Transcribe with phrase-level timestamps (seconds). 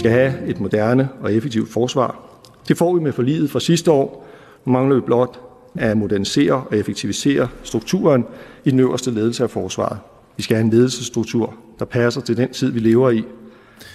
[0.00, 2.20] skal have et moderne og effektivt forsvar.
[2.68, 4.26] Det får vi med forliget fra sidste år.
[4.64, 5.40] Nu mangler vi blot
[5.74, 8.24] at modernisere og effektivisere strukturen
[8.64, 9.98] i den øverste ledelse af forsvaret.
[10.36, 13.24] Vi skal have en ledelsesstruktur, der passer til den tid, vi lever i.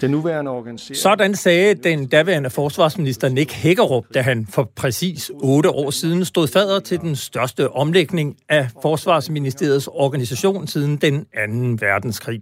[0.01, 0.97] Den nuværende organisering...
[0.97, 6.47] Sådan sagde den daværende forsvarsminister Nick Hækkerup, da han for præcis otte år siden stod
[6.47, 12.41] fader til den største omlægning af Forsvarsministeriets organisation siden den anden verdenskrig.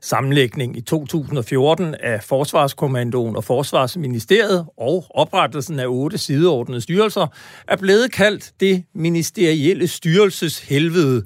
[0.00, 7.26] Sammenlægning i 2014 af Forsvarskommandoen og Forsvarsministeriet og oprettelsen af otte sideordnede styrelser
[7.68, 11.22] er blevet kaldt det ministerielle styrelseshelvede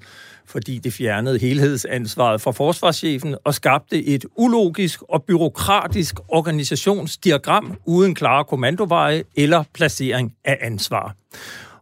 [0.54, 8.44] fordi det fjernede helhedsansvaret fra forsvarschefen og skabte et ulogisk og byråkratisk organisationsdiagram uden klare
[8.44, 11.14] kommandoveje eller placering af ansvar.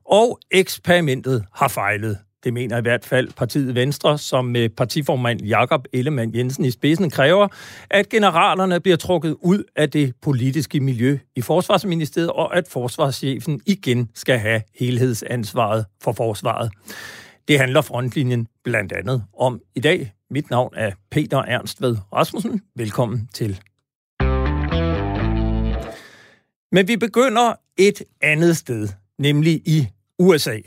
[0.05, 2.19] Og eksperimentet har fejlet.
[2.45, 7.11] Det mener i hvert fald partiet Venstre, som med partiformand Jakob Ellemann Jensen i spidsen
[7.11, 7.49] kræver,
[7.91, 14.09] at generalerne bliver trukket ud af det politiske miljø i Forsvarsministeriet, og at forsvarschefen igen
[14.15, 16.71] skal have helhedsansvaret for forsvaret.
[17.49, 20.13] Det handler frontlinjen blandt andet om i dag.
[20.31, 22.63] Mit navn er Peter Ernst ved Rasmussen.
[22.77, 23.61] Velkommen til.
[26.73, 29.87] Men vi begynder et andet sted, nemlig i
[30.19, 30.59] USA.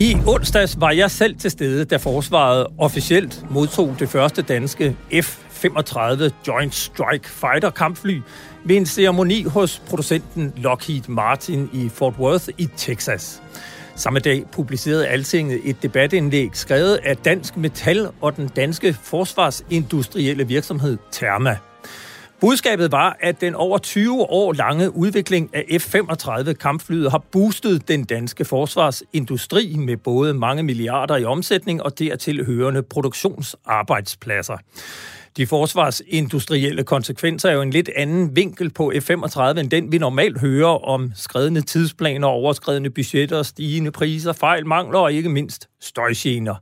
[0.00, 5.47] I onsdags var jeg selv til stede, da forsvaret officielt modtog det første danske F
[5.58, 8.20] F-35 Joint Strike Fighter kampfly
[8.64, 13.42] ved en ceremoni hos producenten Lockheed Martin i Fort Worth i Texas.
[13.96, 20.98] Samme dag publicerede Altinget et debatindlæg skrevet af Dansk Metal og den danske forsvarsindustrielle virksomhed
[21.12, 21.56] Therma.
[22.40, 28.04] Budskabet var, at den over 20 år lange udvikling af F-35 kampflyet har boostet den
[28.04, 34.56] danske forsvarsindustri med både mange milliarder i omsætning og dertil hørende produktionsarbejdspladser.
[35.38, 40.40] De forsvarsindustrielle konsekvenser er jo en lidt anden vinkel på F-35, end den vi normalt
[40.40, 46.54] hører om skredende tidsplaner, overskredende budgetter, stigende priser, fejl, mangler og ikke mindst støjgener.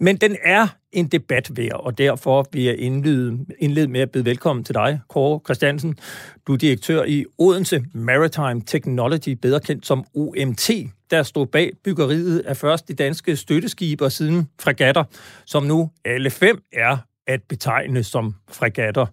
[0.00, 4.24] Men den er en debat værd, og derfor vil jeg indlede, indlede med at byde
[4.24, 5.98] velkommen til dig, Kåre Christiansen.
[6.46, 10.70] Du er direktør i Odense Maritime Technology, bedre kendt som OMT,
[11.10, 15.04] der stod bag byggeriet af først de danske støtteskibe og siden fregatter,
[15.46, 16.96] som nu alle fem er
[17.32, 19.06] at betegne som fregatter.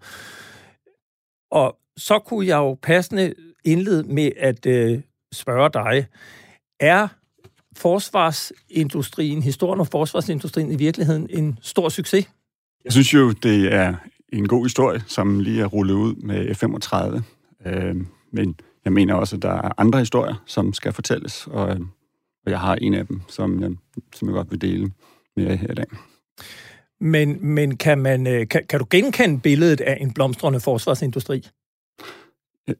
[1.51, 3.33] Og så kunne jeg jo passende
[3.65, 5.01] indlede med at øh,
[5.33, 6.05] spørge dig,
[6.79, 7.07] er
[7.77, 12.29] forsvarsindustrien, historien om forsvarsindustrien i virkeligheden en stor succes?
[12.85, 13.95] Jeg synes jo, det er
[14.33, 17.21] en god historie, som lige er rullet ud med F-35.
[17.69, 17.95] Øh,
[18.31, 21.79] men jeg mener også, at der er andre historier, som skal fortælles, og, øh,
[22.45, 23.71] og jeg har en af dem, som jeg,
[24.15, 24.91] som jeg godt vil dele
[25.35, 25.85] med jer her i dag.
[27.01, 31.47] Men, men kan, man, øh, kan, kan du genkende billedet af en blomstrende forsvarsindustri?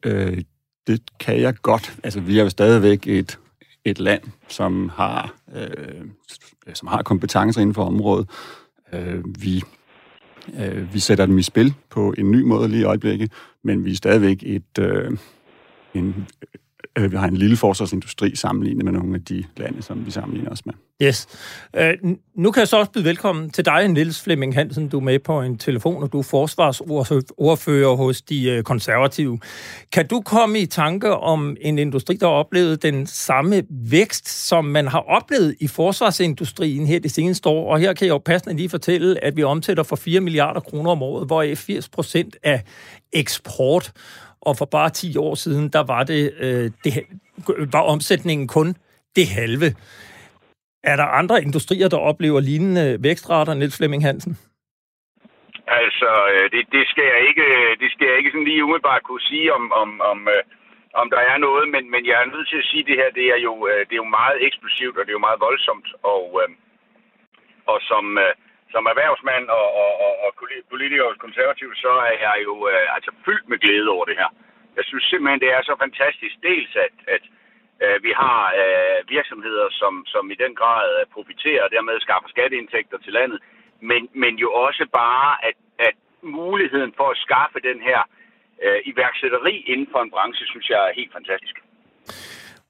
[0.04, 0.42] Øh,
[0.86, 1.98] det kan jeg godt.
[2.04, 3.38] Altså, vi er jo stadigvæk et,
[3.84, 6.04] et land, som har, øh,
[6.74, 8.28] som har kompetencer inden for området.
[8.92, 9.62] Øh, vi,
[10.58, 13.32] øh, vi sætter dem i spil på en ny måde lige i øjeblikket,
[13.64, 15.18] men vi er stadigvæk et, øh,
[15.94, 16.28] en,
[16.98, 20.50] Øh, vi har en lille forsvarsindustri sammenlignet med nogle af de lande, som vi sammenligner
[20.50, 20.74] os med.
[21.02, 21.26] Yes.
[21.76, 21.94] Øh,
[22.36, 24.88] nu kan jeg så også byde velkommen til dig, Niels Flemming Hansen.
[24.88, 29.38] Du er med på en telefon, og du er forsvarsordfører hos de øh, konservative.
[29.92, 34.64] Kan du komme i tanke om en industri, der har oplevet den samme vækst, som
[34.64, 37.72] man har oplevet i forsvarsindustrien her de seneste år?
[37.72, 40.90] Og her kan jeg jo passende lige fortælle, at vi omsætter for 4 milliarder kroner
[40.90, 42.62] om året, hvor 80 procent af
[43.12, 43.92] eksport
[44.42, 46.92] og for bare 10 år siden, der var det, øh, det
[47.72, 48.68] var omsætningen kun
[49.16, 49.68] det halve.
[50.84, 54.38] Er der andre industrier, der oplever lignende vækstrater, Niels Flemming Hansen?
[55.66, 59.02] Altså, øh, det, det, skal jeg ikke, øh, det skal jeg ikke sådan lige umiddelbart
[59.02, 60.42] kunne sige, om, om, om, øh,
[60.94, 63.10] om der er noget, men, men jeg er nødt til at sige, at det her
[63.18, 63.54] det er, jo,
[63.86, 66.24] det er jo meget eksplosivt, og det er jo meget voldsomt, og,
[67.66, 68.04] og som,
[68.74, 70.30] som erhvervsmand og, og, og, og
[70.72, 74.30] politiker hos konservativ, så er jeg jo øh, altså fyldt med glæde over det her.
[74.76, 76.34] Jeg synes simpelthen, det er så fantastisk.
[76.48, 77.24] Dels, at, at
[77.84, 82.28] øh, vi har øh, virksomheder, som, som i den grad øh, profiterer og dermed skaffer
[82.28, 83.38] skatteindtægter til landet,
[83.80, 88.00] men, men jo også bare, at, at muligheden for at skaffe den her
[88.64, 91.56] øh, iværksætteri inden for en branche, synes jeg er helt fantastisk.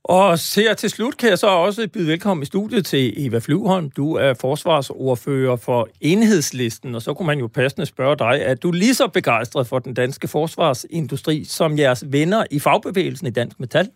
[0.05, 3.91] Og her til slut kan jeg så også byde velkommen i studiet til Eva Flyvholm.
[3.91, 8.71] Du er forsvarsordfører for enhedslisten, og så kunne man jo passende spørge dig, at du
[8.71, 13.91] lige så begejstret for den danske forsvarsindustri som jeres venner i fagbevægelsen i Dansk Metal?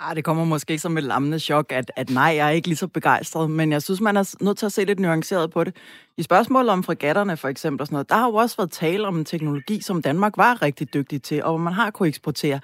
[0.00, 2.68] Ah, det kommer måske ikke som et lammende chok, at, at nej, jeg er ikke
[2.68, 5.64] lige så begejstret, men jeg synes, man er nødt til at se lidt nuanceret på
[5.64, 5.76] det.
[6.16, 9.06] I spørgsmålet om fregatterne for eksempel, og sådan noget, der har jo også været tale
[9.06, 12.60] om en teknologi, som Danmark var rigtig dygtig til, og hvor man har kunne eksportere.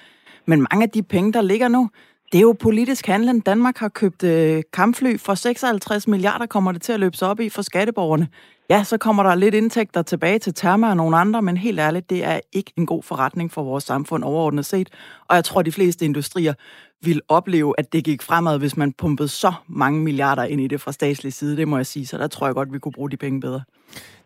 [0.47, 1.91] Men mange af de penge, der ligger nu,
[2.33, 3.47] det er jo politisk handling.
[3.47, 7.41] Danmark har købt øh, kampfly for 56 milliarder, kommer det til at løbe sig op
[7.41, 8.29] i for skatteborgerne.
[8.71, 12.11] Ja, så kommer der lidt indtægter tilbage til Therma og nogle andre, men helt ærligt,
[12.11, 14.89] det er ikke en god forretning for vores samfund overordnet set.
[15.29, 16.55] Og jeg tror, de fleste industrier
[17.03, 20.81] vil opleve, at det gik fremad, hvis man pumpede så mange milliarder ind i det
[20.81, 22.07] fra statslig side, det må jeg sige.
[22.07, 23.63] Så der tror jeg godt, vi kunne bruge de penge bedre.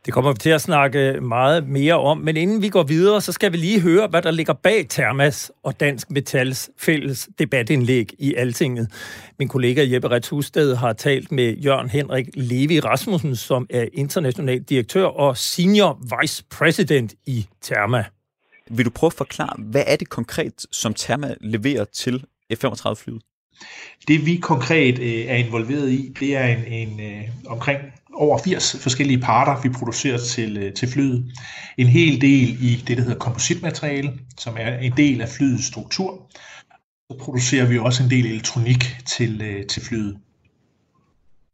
[0.04, 3.32] Det kommer vi til at snakke meget mere om, men inden vi går videre, så
[3.32, 8.34] skal vi lige høre, hvad der ligger bag Thermas og Dansk Metals fælles debatindlæg i
[8.34, 8.92] Altinget.
[9.38, 14.62] Min kollega Jeppe Rets Husted har talt med Jørgen Henrik Levi Rasmussen, som er international
[14.62, 18.04] direktør og senior vice president i Therma.
[18.70, 23.22] Vil du prøve at forklare, hvad er det konkret, som Therma leverer til F-35-flyet?
[24.08, 27.80] Det vi konkret øh, er involveret i, det er en, en øh, omkring
[28.14, 31.32] over 80 forskellige parter, vi producerer til, øh, til flyet.
[31.78, 36.30] En hel del i det, der hedder kompositmateriale, som er en del af flyets struktur.
[37.10, 40.18] Så producerer vi også en del elektronik til, øh, til flyet.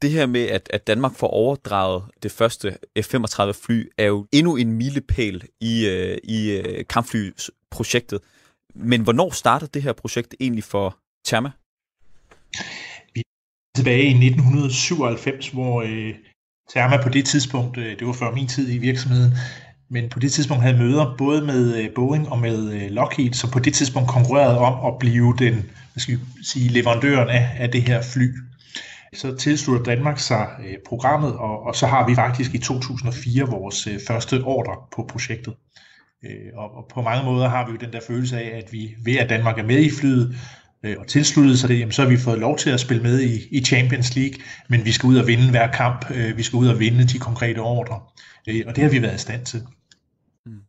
[0.02, 4.56] Det her med, at, at Danmark får overdraget det første F-35 fly, er jo endnu
[4.56, 8.20] en milepæl i, øh, i øh, kampflyprojektet.
[8.78, 11.50] Men hvornår startede det her projekt egentlig for Therma?
[13.14, 16.14] Vi er tilbage i 1997, hvor øh,
[16.70, 19.32] Therma på det tidspunkt, øh, det var før min tid i virksomheden,
[19.90, 23.50] men på det tidspunkt havde møder både med øh, Boeing og med øh, Lockheed, som
[23.50, 25.54] på det tidspunkt konkurrerede om at blive den
[25.98, 28.34] hvad skal vi sige, leverandøren af, af det her fly.
[29.14, 33.86] Så tilslutter Danmark sig øh, programmet, og, og så har vi faktisk i 2004 vores
[33.86, 35.54] øh, første ordre på projektet.
[36.54, 39.16] Og, og på mange måder har vi jo den der følelse af, at vi ved
[39.16, 40.36] at Danmark er med i flyet,
[40.82, 43.20] øh, og tilsluttet sig det, jamen, så har vi fået lov til at spille med
[43.20, 46.56] i, i Champions League, men vi skal ud og vinde hver kamp, øh, vi skal
[46.56, 48.00] ud og vinde de konkrete ordre,
[48.48, 49.62] øh, og det har vi været i stand til.
[50.46, 50.60] Mm.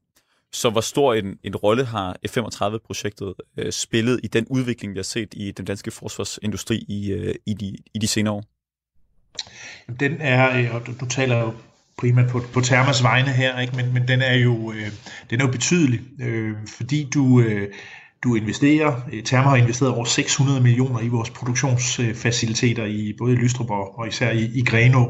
[0.52, 5.04] Så hvor stor en, en rolle har F-35-projektet øh, spillet i den udvikling, vi har
[5.04, 8.44] set i den danske forsvarsindustri i, øh, i, de, i de senere år?
[9.88, 11.54] Jamen, den er, øh, og du, du taler jo
[12.00, 13.76] primært på, på Thermas vegne her, ikke?
[13.76, 14.92] Men, men den er jo, øh,
[15.30, 17.68] den er jo betydelig, øh, fordi du, øh,
[18.24, 19.02] du investerer.
[19.14, 24.32] Øh, Therma har investeret over 600 millioner i vores produktionsfaciliteter i både Lystrup og især
[24.32, 25.06] i, i Greno,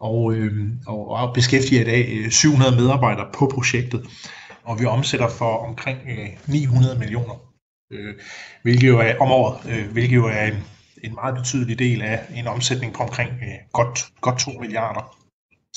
[0.00, 0.52] og, øh,
[0.86, 4.06] og, og beskæftiger i dag øh, 700 medarbejdere på projektet,
[4.64, 7.34] og vi omsætter for omkring øh, 900 millioner,
[7.92, 8.14] øh,
[8.62, 10.64] hvilket jo er om året, øh, hvilket jo er en,
[11.04, 15.17] en meget betydelig del af en omsætning på omkring øh, godt, godt 2 milliarder.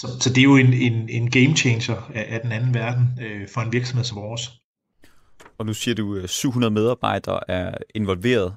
[0.01, 3.19] Så, så det er jo en, en, en game changer af, af den anden verden
[3.21, 4.62] øh, for en virksomhed som vores
[5.57, 8.56] og nu siger du, at 700 medarbejdere er involveret,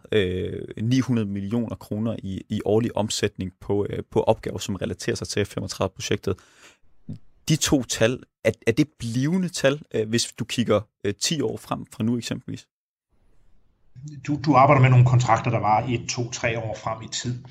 [0.83, 5.45] 900 millioner kroner i, i årlig omsætning på, øh, på opgaver, som relaterer sig til
[5.45, 6.37] F-35-projektet.
[7.49, 10.81] De to tal, er, er det blivende tal, øh, hvis du kigger
[11.21, 12.67] 10 øh, år frem fra nu eksempelvis?
[14.27, 17.45] Du, du arbejder med nogle kontrakter, der var 1, 2, 3 år frem i tid.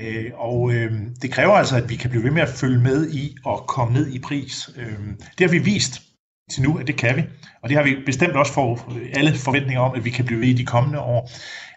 [0.00, 0.92] Øh, og øh,
[1.22, 3.94] det kræver altså, at vi kan blive ved med at følge med i og komme
[3.94, 4.70] ned i pris.
[4.76, 4.98] Øh,
[5.38, 6.02] det har vi vist
[6.50, 7.24] til nu, at det kan vi.
[7.62, 10.48] Og det har vi bestemt også for alle forventninger om, at vi kan blive ved
[10.48, 11.30] i de kommende år.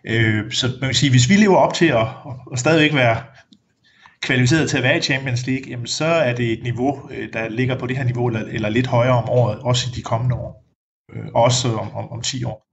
[0.06, 2.08] Øh, så man kan sige, hvis vi lever op til at,
[2.52, 3.24] at stadigvæk være
[4.22, 7.50] kvalificeret til at være i Champions League, jamen så er det et niveau, øh, der
[7.50, 10.36] ligger på det her niveau, eller, eller lidt højere om året, også i de kommende
[10.36, 10.66] år.
[11.14, 12.68] Øh, også om, om, om 10 år.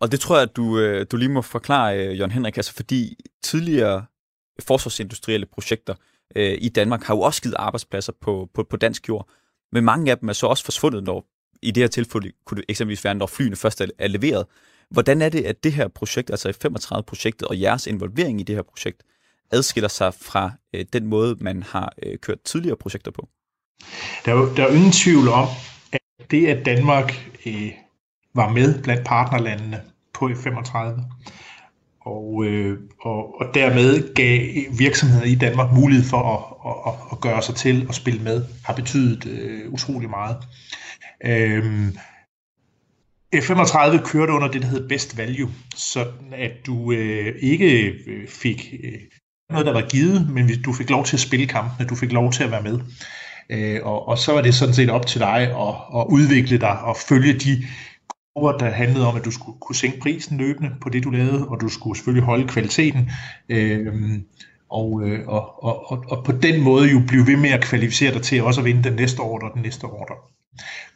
[0.00, 2.74] Og det tror jeg, at du, øh, du lige må forklare, øh, Jørgen Henrik, altså
[2.74, 4.04] fordi tidligere
[4.62, 5.94] forsvarsindustrielle projekter
[6.36, 9.28] øh, i Danmark har jo også givet arbejdspladser på, på, på dansk jord.
[9.72, 11.26] Men mange af dem er så også forsvundet, når
[11.62, 14.46] i det her tilfælde kunne det eksempelvis være, når flyene først er leveret.
[14.90, 18.62] Hvordan er det, at det her projekt, altså 35-projektet og jeres involvering i det her
[18.62, 19.02] projekt,
[19.50, 23.28] adskiller sig fra øh, den måde, man har øh, kørt tidligere projekter på?
[24.24, 25.48] Der er jo, der er jo ingen tvivl om,
[25.92, 26.00] at
[26.30, 27.70] det, at Danmark øh,
[28.34, 29.82] var med blandt partnerlandene
[30.14, 31.02] på F-35,
[32.08, 34.40] og, øh, og, og dermed gav
[34.78, 36.40] virksomheder i Danmark mulighed for at,
[36.88, 40.36] at, at gøre sig til og spille med, har betydet øh, utrolig meget.
[41.24, 41.92] Øh,
[43.34, 48.74] F-35 kørte under det, der hed best value, sådan at du øh, ikke øh, fik
[48.84, 49.00] øh,
[49.50, 52.32] noget, der var givet, men du fik lov til at spille kampene, du fik lov
[52.32, 52.80] til at være med.
[53.50, 56.80] Øh, og, og så var det sådan set op til dig at, at udvikle dig
[56.80, 57.64] og følge de
[58.38, 61.48] kurver, der handlede om, at du skulle kunne sænke prisen løbende på det, du lavede,
[61.48, 63.10] og du skulle selvfølgelig holde kvaliteten.
[63.48, 63.86] Øh,
[64.70, 68.14] og, øh, og, og, og, og på den måde jo blive ved med at kvalificere
[68.14, 70.14] dig til også at vinde den næste ordre og den næste ordre.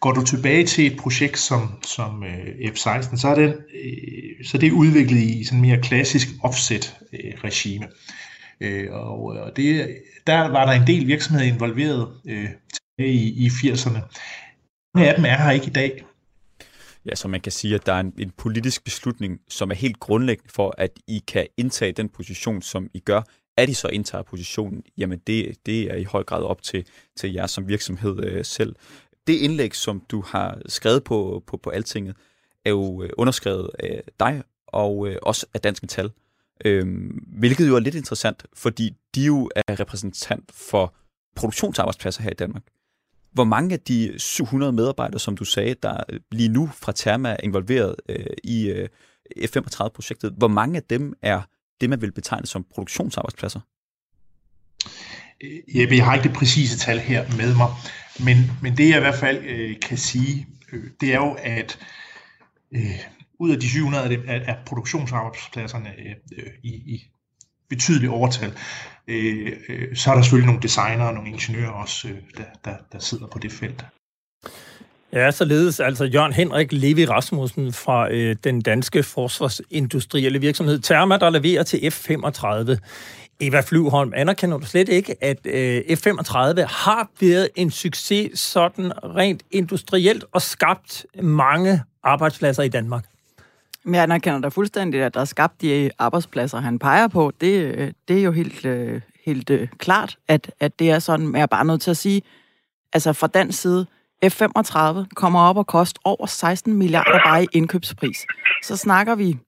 [0.01, 4.57] Går du tilbage til et projekt som, som øh, F-16, så er, den, øh, så
[4.57, 7.87] er det udviklet i sådan mere klassisk offset-regime.
[8.61, 9.97] Øh, øh, og og det,
[10.27, 12.49] der var der en del virksomheder involveret øh,
[12.99, 14.01] i, i 80'erne.
[14.95, 16.05] Mange af dem er her ikke i dag.
[17.07, 20.01] Ja, så man kan sige, at der er en, en politisk beslutning, som er helt
[20.01, 23.23] grundlæggende for, at I kan indtage den position, som I gør.
[23.57, 27.33] At I så indtager positionen, jamen det, det er i høj grad op til, til
[27.33, 28.77] jer som virksomhed øh, selv.
[29.27, 32.17] Det indlæg, som du har skrevet på, på, på Altinget,
[32.65, 36.11] er jo øh, underskrevet af dig og øh, også af Dansk Metal.
[36.65, 36.87] Øh,
[37.39, 40.95] hvilket jo er lidt interessant, fordi de jo er repræsentant for
[41.37, 42.63] produktionsarbejdspladser her i Danmark.
[43.33, 47.37] Hvor mange af de 700 medarbejdere, som du sagde, der lige nu fra Therma er
[47.43, 48.89] involveret øh, i øh,
[49.47, 51.43] F-35-projektet, hvor mange af dem er
[51.81, 53.61] det, man vil betegne som produktionsarbejdspladser?
[55.45, 57.69] Øh, Jeppe, jeg har ikke det præcise tal her med mig,
[58.25, 61.79] men, men det jeg i hvert fald øh, kan sige, øh, det er jo, at
[62.75, 62.99] øh,
[63.41, 67.11] ud af de 700 er, er produktionsarbejdspladserne øh, øh i, i
[67.75, 68.53] betydeligt overtal.
[69.09, 72.77] Øh, øh, så er der selvfølgelig nogle designere og nogle ingeniører også, øh, der, der,
[72.93, 73.85] der sidder på det felt.
[75.13, 81.31] Ja, således altså Jørgen Henrik Levi Rasmussen fra øh, den danske forsvarsindustrielle virksomhed Therma, der
[81.31, 82.77] leverer til F-35.
[83.41, 86.37] Eva Flyvholm, anerkender du slet ikke, at øh, F-35
[86.67, 93.05] har været en succes sådan rent industrielt og skabt mange arbejdspladser i Danmark?
[93.85, 97.33] Men jeg anerkender da fuldstændig, at der er skabt de arbejdspladser, han peger på.
[97.41, 101.27] Det, øh, det er jo helt, øh, helt øh, klart, at, at det er sådan,
[101.27, 102.23] men jeg er bare nødt til at sige,
[102.93, 103.87] altså fra den side,
[104.25, 108.27] F-35 kommer op og koster over 16 milliarder bare i indkøbspris.
[108.63, 109.39] Så snakker vi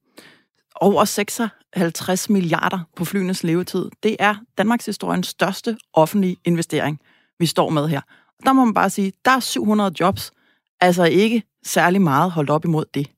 [0.81, 3.91] over 56 milliarder på flyenes levetid.
[4.03, 7.01] Det er Danmarks historiens største offentlige investering,
[7.39, 8.01] vi står med her.
[8.45, 10.33] Der må man bare sige, der er 700 jobs,
[10.81, 13.11] altså ikke særlig meget holdt op imod det.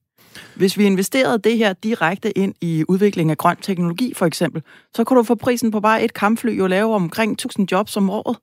[0.56, 4.62] Hvis vi investerede det her direkte ind i udvikling af grøn teknologi, for eksempel,
[4.94, 8.10] så kunne du få prisen på bare et kampfly og lave omkring 1000 jobs om
[8.10, 8.36] året.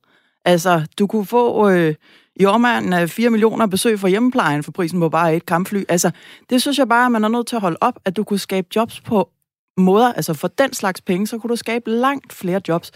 [0.44, 1.94] Altså, du kunne få øh,
[2.36, 5.82] i omegnen af 4 millioner besøg fra hjemmeplejen for prisen på bare et kampfly.
[5.88, 6.10] Altså,
[6.50, 8.38] det synes jeg bare, at man er nødt til at holde op, at du kunne
[8.38, 9.30] skabe jobs på
[9.76, 12.90] måder, altså for den slags penge, så kunne du skabe langt flere jobs.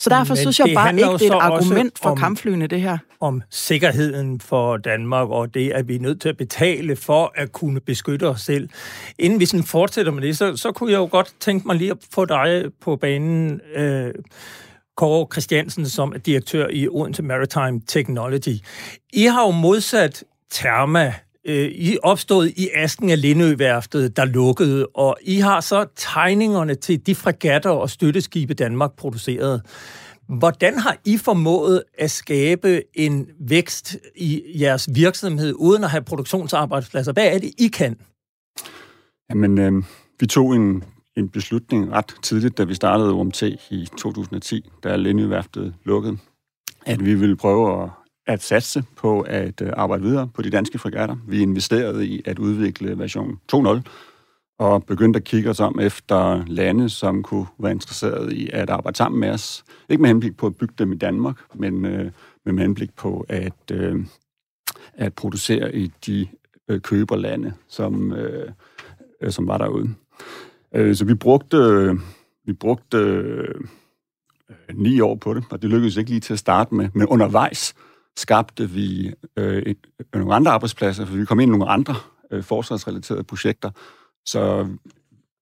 [0.00, 2.80] Så derfor Men synes jeg bare ikke, det er et argument for om, kampflyene, det
[2.80, 2.98] her.
[3.20, 7.52] Om sikkerheden for Danmark, og det, at vi er nødt til at betale for at
[7.52, 8.68] kunne beskytte os selv.
[9.18, 11.90] Inden vi sådan fortsætter med det, så, så kunne jeg jo godt tænke mig lige
[11.90, 14.14] at få dig på banen, øh,
[14.96, 18.56] Kåre Christiansen, som er direktør i Odense Maritime Technology.
[19.12, 21.14] I har jo modsat Therma
[21.46, 27.06] øh, I opstået i asken af Lindøværftet, der lukkede, og I har så tegningerne til
[27.06, 29.62] de fregatter og støtteskibe, Danmark producerede.
[30.28, 37.12] Hvordan har I formået at skabe en vækst i jeres virksomhed, uden at have produktionsarbejdspladser?
[37.12, 37.96] Hvad er det, I kan?
[39.30, 39.82] Jamen, øh,
[40.20, 40.84] vi tog en,
[41.16, 46.18] en beslutning ret tidligt, da vi startede OMT i 2010, da Lindøværftet lukkede,
[46.86, 47.90] at vi ville prøve at
[48.28, 51.16] at satse på at øh, arbejde videre på de danske fregatter.
[51.28, 53.80] Vi investerede i at udvikle version 2.0
[54.58, 58.96] og begyndte at kigge os om efter lande, som kunne være interesseret i at arbejde
[58.96, 59.64] sammen med os.
[59.88, 62.10] Ikke med henblik på at bygge dem i Danmark, men, øh,
[62.44, 64.04] med henblik på at, øh,
[64.94, 66.26] at producere i de
[66.68, 68.52] øh, køberlande, som, øh,
[69.28, 69.94] som var derude.
[70.74, 71.90] Øh, så vi brugte,
[72.44, 73.54] vi brugte øh,
[74.74, 77.74] ni år på det, og det lykkedes ikke lige til at starte med, men undervejs
[78.18, 79.76] skabte vi øh, et,
[80.14, 81.94] nogle andre arbejdspladser, for vi kom ind i nogle andre
[82.30, 83.70] øh, forsvarsrelaterede projekter.
[84.26, 84.68] Så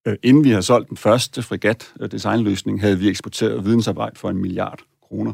[0.07, 4.79] øh, inden vi havde solgt den første frigat-designløsning, havde vi eksporteret vidensarbejde for en milliard
[5.07, 5.33] kroner.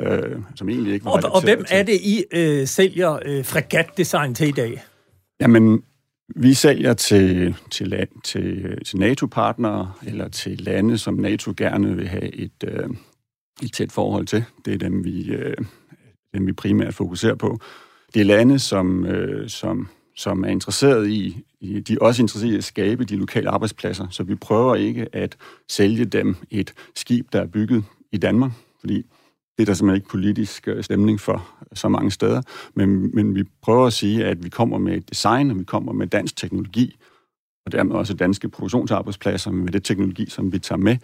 [0.00, 4.34] Øh, som egentlig ikke var Og, og hvem er det, I øh, sælger øh, fregat-design
[4.34, 4.82] til i dag?
[5.40, 5.82] Jamen,
[6.36, 12.08] vi sælger til, til, land, til, til NATO-partnere, eller til lande, som NATO gerne vil
[12.08, 12.88] have et, øh,
[13.62, 14.44] et tæt forhold til.
[14.64, 15.56] Det er dem, vi, øh,
[16.34, 17.58] dem vi primært fokuserer på.
[18.14, 22.52] Det er lande, som, øh, som, som er interesseret i, i, de er også interesseret
[22.52, 25.36] i at skabe de lokale arbejdspladser, så vi prøver ikke at
[25.68, 29.06] sælge dem et skib, der er bygget i Danmark, fordi
[29.58, 32.42] det er der simpelthen ikke politisk øh, stemning for så mange steder,
[32.74, 35.92] men, men vi prøver at sige, at vi kommer med et design, og vi kommer
[35.92, 36.96] med dansk teknologi,
[37.66, 40.96] og dermed også danske produktionsarbejdspladser med det teknologi, som vi tager med,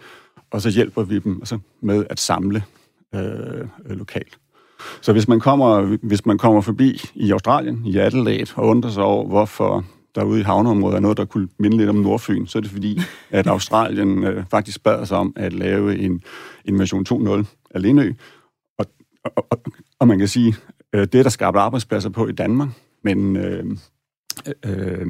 [0.51, 2.63] og så hjælper vi dem altså med at samle
[3.15, 4.37] øh, lokalt.
[5.01, 9.03] Så hvis man kommer, hvis man kommer forbi i Australien, i Adelaide, og undrer sig
[9.03, 12.61] over, hvorfor derude i havneområdet er noget, der kunne minde lidt om Nordfyn, så er
[12.61, 12.99] det fordi,
[13.31, 16.21] at Australien øh, faktisk bad sig om at lave en,
[16.65, 18.13] en version 2.0 af Lindø.
[18.77, 18.85] Og,
[19.23, 19.61] og, og,
[19.99, 20.55] og man kan sige,
[20.93, 22.69] øh, det, der skaber arbejdspladser på i Danmark.
[23.03, 23.65] Men, øh,
[24.65, 25.07] øh,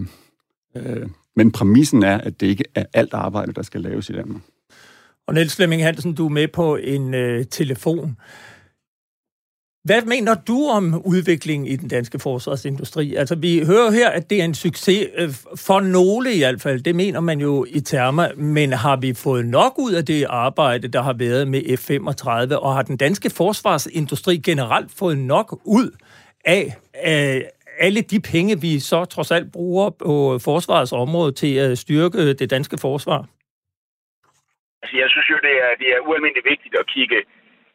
[0.77, 4.41] øh, men præmissen er, at det ikke er alt arbejde, der skal laves i Danmark.
[5.27, 8.17] Og Niels Flemming Hansen, du er med på en øh, telefon.
[9.85, 13.15] Hvad mener du om udviklingen i den danske forsvarsindustri?
[13.15, 15.29] Altså, vi hører her, at det er en succes øh,
[15.67, 16.83] for nogle i hvert fald.
[16.83, 18.27] Det mener man jo i termer.
[18.35, 22.55] Men har vi fået nok ud af det arbejde, der har været med F-35?
[22.55, 25.89] Og har den danske forsvarsindustri generelt fået nok ud
[26.45, 27.49] af af
[27.79, 32.35] alle de penge, vi så trods alt bruger på forsvarets område til at styrke øh,
[32.39, 33.25] det danske forsvar?
[34.81, 37.17] Altså, jeg synes jo, det er, det er ualmindeligt vigtigt at kigge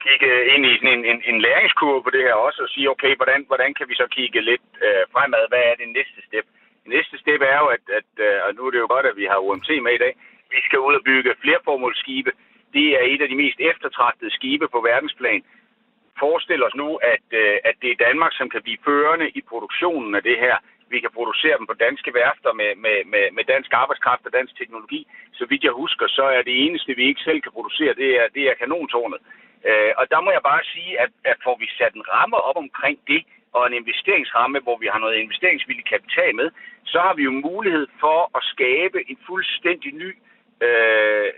[0.06, 3.40] kigge ind i en, en, en læringskurve på det her også, og sige, okay, hvordan,
[3.50, 5.44] hvordan kan vi så kigge lidt øh, fremad?
[5.48, 6.46] Hvad er det næste step?
[6.84, 9.16] Det næste step er jo, at, at øh, og nu er det jo godt, at
[9.20, 10.14] vi har OMT med i dag,
[10.54, 12.32] vi skal ud og bygge flerformålsskibe.
[12.76, 15.42] Det er et af de mest eftertragtede skibe på verdensplan.
[16.22, 20.14] Forestil os nu, at, øh, at det er Danmark, som kan blive førende i produktionen
[20.14, 20.56] af det her.
[20.94, 24.58] Vi kan producere dem på danske værfter med, med, med, med dansk arbejdskraft og dansk
[24.58, 25.06] teknologi.
[25.32, 28.26] Så vidt jeg husker, så er det eneste, vi ikke selv kan producere, det er,
[28.34, 29.20] det er kanontårnet.
[29.68, 32.56] Øh, og der må jeg bare sige, at, at får vi sat en ramme op
[32.56, 36.50] omkring det, og en investeringsramme, hvor vi har noget investeringsvillig kapital med,
[36.84, 40.10] så har vi jo mulighed for at skabe en fuldstændig ny
[40.66, 41.28] øh,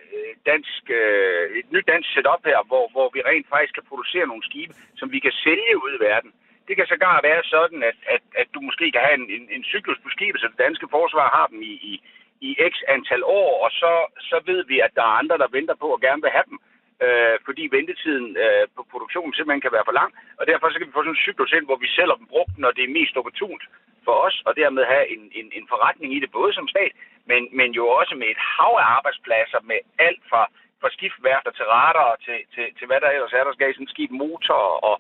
[0.51, 4.45] dansk, øh, et nyt dansk setup her, hvor, hvor vi rent faktisk kan producere nogle
[4.49, 6.33] skibe, som vi kan sælge ud i verden.
[6.69, 9.65] Det kan sågar være sådan, at, at, at du måske kan have en, en, en
[9.65, 11.95] cyklus på skibet, så det danske forsvar har dem i, i,
[12.41, 15.75] i x antal år, og så, så ved vi, at der er andre, der venter
[15.75, 16.72] på og gerne vil have dem øh,
[17.05, 20.89] Øh, fordi ventetiden øh, på produktionen simpelthen kan være for lang, og derfor så kan
[20.89, 23.17] vi få sådan en cyklus ind, hvor vi sælger dem brugt, når det er mest
[23.21, 23.65] opportunt
[24.07, 26.93] for os, og dermed have en, en, en forretning i det, både som stat,
[27.31, 30.43] men, men jo også med et hav af arbejdspladser, med alt fra,
[30.81, 33.85] fra skiftværter til radar til, til, til hvad der ellers er, der skal i sådan
[33.85, 34.97] en skib motor, og,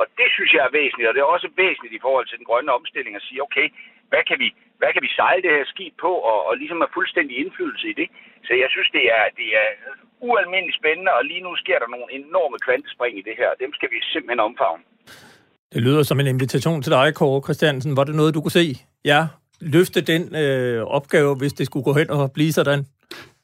[0.00, 2.48] og det synes jeg er væsentligt, og det er også væsentligt i forhold til den
[2.50, 3.66] grønne omstilling at sige, okay,
[4.10, 4.48] hvad kan vi,
[4.78, 7.92] hvad kan vi sejle det her skib på, og, og ligesom have fuldstændig indflydelse i
[8.00, 8.08] det.
[8.46, 9.68] Så jeg synes, det er, det er
[10.28, 13.88] ualmindeligt spændende, og lige nu sker der nogle enorme kvantespring i det her, dem skal
[13.94, 14.82] vi simpelthen omfavne.
[15.72, 17.96] Det lyder som en invitation til dig, Kåre Christiansen.
[17.96, 18.66] Var det noget, du kunne se?
[19.04, 19.26] Ja,
[19.60, 22.86] løfte den øh, opgave, hvis det skulle gå hen og blive sådan?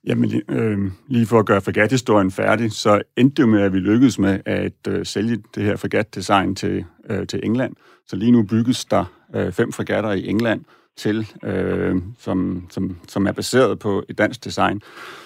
[0.06, 4.18] Jamen, øh, lige for at gøre fregathistorien færdig, så endte det med, at vi lykkedes
[4.18, 7.76] med at øh, sælge det her fregat-design til, øh, til England.
[8.06, 9.04] Så lige nu bygges der
[9.34, 10.64] øh, fem fregatter i England,
[10.96, 14.80] til, øh, som, som, som er baseret på et dansk design.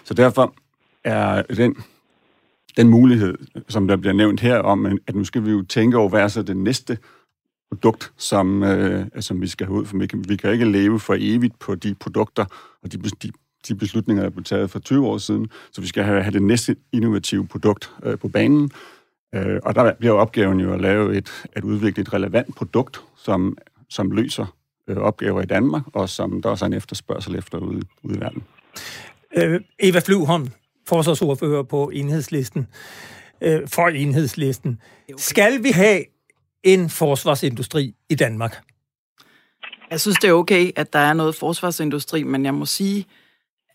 [0.04, 0.54] Så derfor
[1.06, 1.76] er den,
[2.76, 3.38] den mulighed,
[3.68, 6.28] som der bliver nævnt her om, at nu skal vi jo tænke over, hvad er
[6.28, 6.98] så det næste
[7.70, 11.00] produkt, som, øh, som vi skal have ud, for vi kan, vi kan ikke leve
[11.00, 12.44] for evigt på de produkter
[12.82, 13.32] og de, de,
[13.68, 16.42] de beslutninger, der blev taget for 20 år siden, så vi skal have, have det
[16.42, 18.70] næste innovative produkt øh, på banen.
[19.34, 23.58] Øh, og der bliver opgaven jo at lave et, at udvikle et relevant produkt, som,
[23.88, 24.46] som løser
[24.88, 28.20] øh, opgaver i Danmark, og som der også er en efterspørgsel efter ude, ude i
[28.20, 28.44] verden.
[29.36, 30.48] Øh, Eva Flyvholm,
[30.88, 32.66] forsvarsordfører på enhedslisten,
[33.40, 34.80] øh, for enhedslisten.
[35.16, 36.04] Skal vi have
[36.62, 38.62] en forsvarsindustri i Danmark?
[39.90, 43.06] Jeg synes, det er okay, at der er noget forsvarsindustri, men jeg må sige,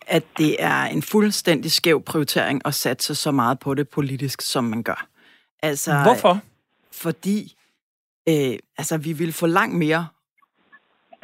[0.07, 4.63] at det er en fuldstændig skæv prioritering at satse så meget på det politisk, som
[4.63, 5.07] man gør.
[5.63, 6.39] Altså, Hvorfor?
[6.91, 7.55] Fordi
[8.29, 10.07] øh, altså, vi vil få langt mere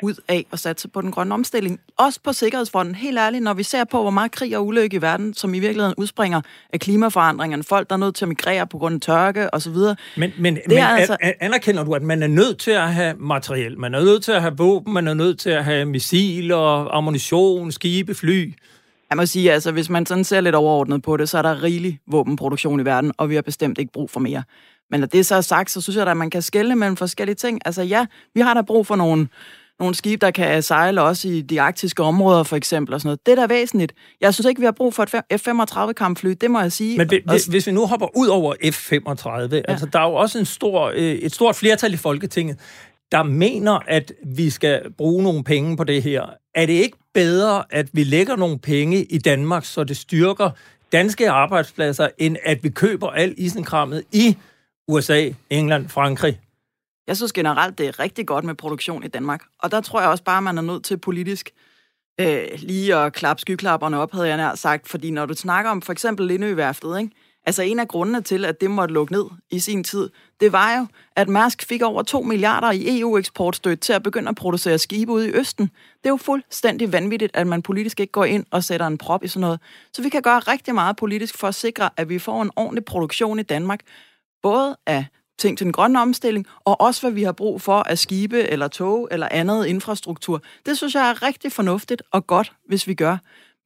[0.03, 1.79] ud af at satse på den grønne omstilling.
[1.97, 2.95] Også på Sikkerhedsfonden.
[2.95, 5.59] Helt ærligt, når vi ser på, hvor meget krig og ulykke i verden, som i
[5.59, 6.41] virkeligheden udspringer
[6.73, 9.75] af klimaforandringerne, folk, der er nødt til at migrere på grund af tørke osv.
[9.75, 11.17] Men, men, men altså...
[11.21, 14.41] anerkender du, at man er nødt til at have materiel, man er nødt til at
[14.41, 18.53] have våben, man er nødt til at have missiler, ammunition, skibe, fly?
[19.09, 21.63] Jeg må sige, altså, hvis man sådan ser lidt overordnet på det, så er der
[21.63, 24.43] rigelig våbenproduktion i verden, og vi har bestemt ikke brug for mere.
[24.91, 27.35] Men når det så er sagt, så synes jeg, at man kan skelne mellem forskellige
[27.35, 27.61] ting.
[27.65, 29.27] Altså ja, vi har da brug for nogle
[29.79, 33.25] nogle skibe, der kan sejle også i de arktiske områder, for eksempel, og sådan noget.
[33.25, 33.93] Det er da væsentligt.
[34.21, 36.97] Jeg synes ikke, vi har brug for et F-35-kampfly, det må jeg sige.
[36.97, 39.61] Men hvis, hvis vi nu hopper ud over F-35, ja.
[39.67, 42.59] altså der er jo også en stor, øh, et stort flertal i Folketinget,
[43.11, 46.25] der mener, at vi skal bruge nogle penge på det her.
[46.55, 50.49] Er det ikke bedre, at vi lægger nogle penge i Danmark, så det styrker
[50.91, 54.37] danske arbejdspladser, end at vi køber al isenkrammet i
[54.87, 56.39] USA, England, Frankrig
[57.07, 59.43] jeg synes generelt, det er rigtig godt med produktion i Danmark.
[59.59, 61.49] Og der tror jeg også bare, man er nødt til politisk
[62.19, 64.87] øh, lige at klappe skyklapperne op, havde jeg nær sagt.
[64.87, 67.11] Fordi når du snakker om for eksempel Lindøværftet, ikke?
[67.45, 70.77] Altså en af grundene til, at det måtte lukke ned i sin tid, det var
[70.77, 75.11] jo, at Mærsk fik over 2 milliarder i EU-eksportstøtte til at begynde at producere skibe
[75.11, 75.65] ude i Østen.
[75.97, 79.23] Det er jo fuldstændig vanvittigt, at man politisk ikke går ind og sætter en prop
[79.23, 79.59] i sådan noget.
[79.93, 82.85] Så vi kan gøre rigtig meget politisk for at sikre, at vi får en ordentlig
[82.85, 83.79] produktion i Danmark,
[84.43, 85.05] både af
[85.37, 88.67] ting til den grønne omstilling, og også hvad vi har brug for af skibe eller
[88.67, 90.41] tog eller andet infrastruktur.
[90.65, 93.17] Det synes jeg er rigtig fornuftigt og godt, hvis vi gør.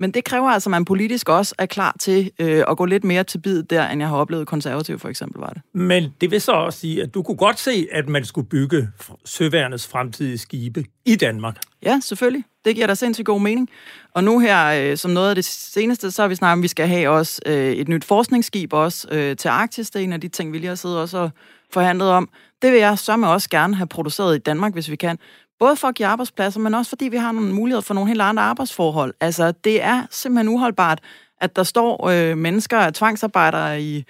[0.01, 3.03] Men det kræver altså, at man politisk også er klar til øh, at gå lidt
[3.03, 5.61] mere til bid der, end jeg har oplevet konservativ for eksempel var det.
[5.73, 8.87] Men det vil så også sige, at du kunne godt se, at man skulle bygge
[9.25, 11.57] søværnets fremtidige skibe i Danmark.
[11.83, 12.43] Ja, selvfølgelig.
[12.65, 13.69] Det giver da sindssygt god mening.
[14.13, 16.63] Og nu her, øh, som noget af det seneste, så har vi snakket om, at
[16.63, 19.89] vi skal have også øh, et nyt forskningsskib også øh, til Arktis.
[19.89, 21.31] Det er en af de ting, vi lige har siddet også og
[21.73, 22.29] forhandlet om.
[22.61, 25.17] Det vil jeg så med også gerne have produceret i Danmark, hvis vi kan.
[25.59, 28.21] Både for at give arbejdspladser, men også fordi vi har nogle muligheder for nogle helt
[28.21, 29.13] andre arbejdsforhold.
[29.19, 30.99] Altså, det er simpelthen uholdbart,
[31.41, 34.03] at der står øh, mennesker, tvangsarbejdere i,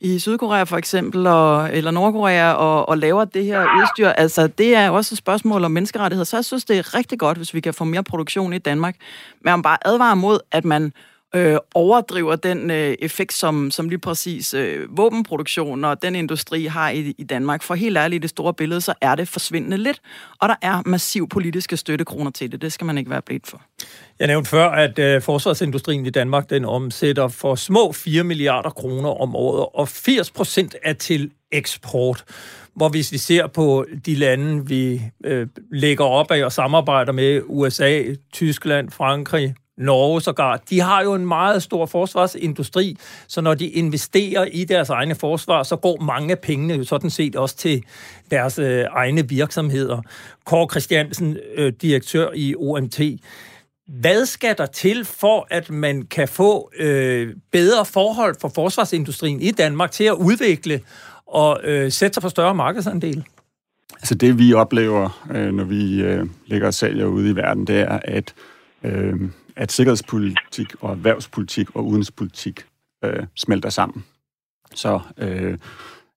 [0.00, 4.08] i Sydkorea for eksempel, og, eller Nordkorea, og, og laver det her udstyr.
[4.08, 6.24] Altså, det er også et spørgsmål om menneskerettigheder.
[6.24, 8.96] Så jeg synes, det er rigtig godt, hvis vi kan få mere produktion i Danmark.
[9.40, 10.92] Men man bare advare mod, at man
[11.34, 16.90] øh, overdriver den øh, effekt, som, som lige præcis øh, våbenproduktion og den industri har
[16.90, 17.62] i, i Danmark.
[17.62, 20.00] For helt ærligt, i det store billede, så er det forsvindende lidt,
[20.40, 22.62] og der er massiv politiske støttekroner til det.
[22.62, 23.62] Det skal man ikke være blind for.
[24.18, 29.20] Jeg nævnte før, at øh, forsvarsindustrien i Danmark, den omsætter for små 4 milliarder kroner
[29.20, 32.24] om året, og 80 procent er til eksport.
[32.76, 37.42] Hvor hvis vi ser på de lande, vi øh, lægger op af og samarbejder med,
[37.46, 42.96] USA, Tyskland, Frankrig, Norge sågar, de har jo en meget stor forsvarsindustri,
[43.28, 47.10] så når de investerer i deres egne forsvar, så går mange af pengene jo sådan
[47.10, 47.84] set også til
[48.30, 50.02] deres øh, egne virksomheder.
[50.44, 53.00] Kåre Christiansen, øh, direktør i OMT.
[53.86, 59.50] Hvad skal der til for, at man kan få øh, bedre forhold for forsvarsindustrien i
[59.50, 60.80] Danmark til at udvikle
[61.26, 63.24] og øh, sætte sig for større markedsandel?
[63.94, 67.80] Altså det, vi oplever, øh, når vi øh, lægger og sælger ude i verden, det
[67.80, 68.34] er, at
[68.84, 69.20] øh,
[69.56, 72.66] at sikkerhedspolitik og erhvervspolitik og udenrigspolitik
[73.04, 74.04] øh, smelter sammen.
[74.74, 75.58] Så øh,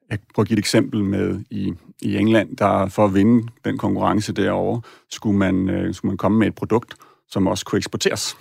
[0.10, 3.78] jeg prøver at give et eksempel med i, i England, der for at vinde den
[3.78, 6.96] konkurrence derovre, skulle man, øh, skulle man komme med et produkt,
[7.28, 8.38] som også kunne eksporteres.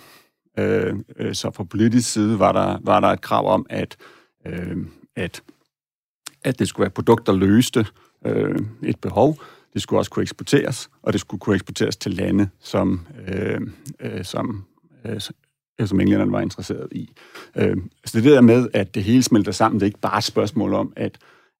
[0.59, 3.97] Øh, øh, så fra politisk side var der, var der et krav om, at,
[4.45, 4.77] øh,
[5.15, 5.43] at,
[6.43, 7.85] at det skulle være et produkt, der løste
[8.25, 9.37] øh, et behov,
[9.73, 13.61] det skulle også kunne eksporteres, og det skulle kunne eksporteres til lande, som, øh,
[13.99, 14.65] øh, som
[15.05, 15.21] øh,
[15.87, 17.13] som englænderne var interesseret i.
[17.55, 20.23] Øh, så det der med, at det hele smelter sammen, det er ikke bare et
[20.23, 21.17] spørgsmål om at,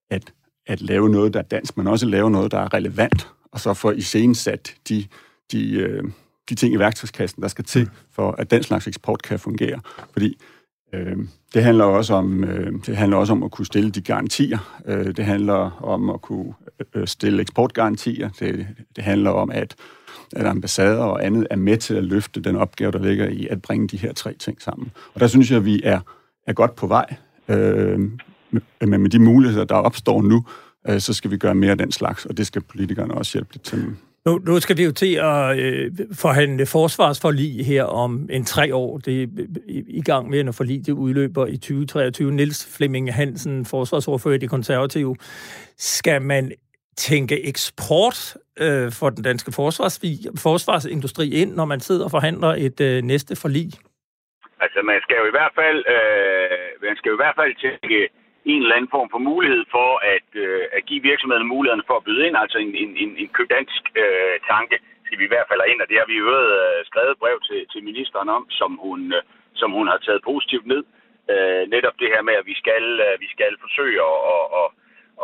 [0.10, 0.34] at,
[0.68, 3.74] at lave noget, der er dansk, men også lave noget, der er relevant, og så
[3.74, 5.06] få iscenesat de,
[5.52, 6.04] de, øh,
[6.50, 9.80] de ting i værktøjskassen, der skal til, for at den slags eksport kan fungere.
[10.14, 10.38] Fordi
[10.94, 14.82] Øhm, det handler også om øh, det handler også om at kunne stille de garantier.
[14.86, 16.54] Øh, det handler om at kunne
[16.94, 18.30] øh, stille eksportgarantier.
[18.40, 19.76] Det, det handler om at
[20.36, 23.62] at ambassader og andet er med til at løfte den opgave, der ligger i at
[23.62, 24.92] bringe de her tre ting sammen.
[25.14, 26.00] Og der synes jeg, at vi er,
[26.48, 27.16] er godt på vej.
[27.48, 28.00] Øh,
[28.82, 30.46] men med de muligheder, der opstår nu,
[30.90, 33.54] øh, så skal vi gøre mere af den slags, og det skal politikerne også hjælpe
[33.54, 33.96] lidt til.
[34.26, 38.98] Nu, nu skal vi jo til at øh, forhandle forsvarsforlig her om en tre år.
[38.98, 39.28] Det er
[39.68, 42.32] i, i gang med, når forlig det udløber i 2023.
[42.32, 45.16] Niels Flemming Hansen, forsvarsordfører i det konservative.
[45.78, 46.52] Skal man
[46.98, 50.00] tænke eksport øh, for den danske forsvars,
[50.48, 53.68] forsvarsindustri ind, når man sidder og forhandler et øh, næste forlig?
[54.64, 58.00] Altså, man skal jo i hvert fald, øh, man skal jo i hvert fald tænke
[58.54, 62.06] en eller anden form for mulighed for at, øh, at give virksomhederne muligheden for at
[62.08, 65.62] byde ind, altså en, en, en, en købdansk øh, tanke skal vi i hvert fald
[65.62, 68.72] have ind, og det har vi øvrigt øh, skrevet brev til, til ministeren om, som
[68.86, 69.22] hun, øh,
[69.62, 70.84] som hun har taget positivt ned.
[71.34, 74.68] Øh, netop det her med, at vi skal, øh, vi skal forsøge at, at, at,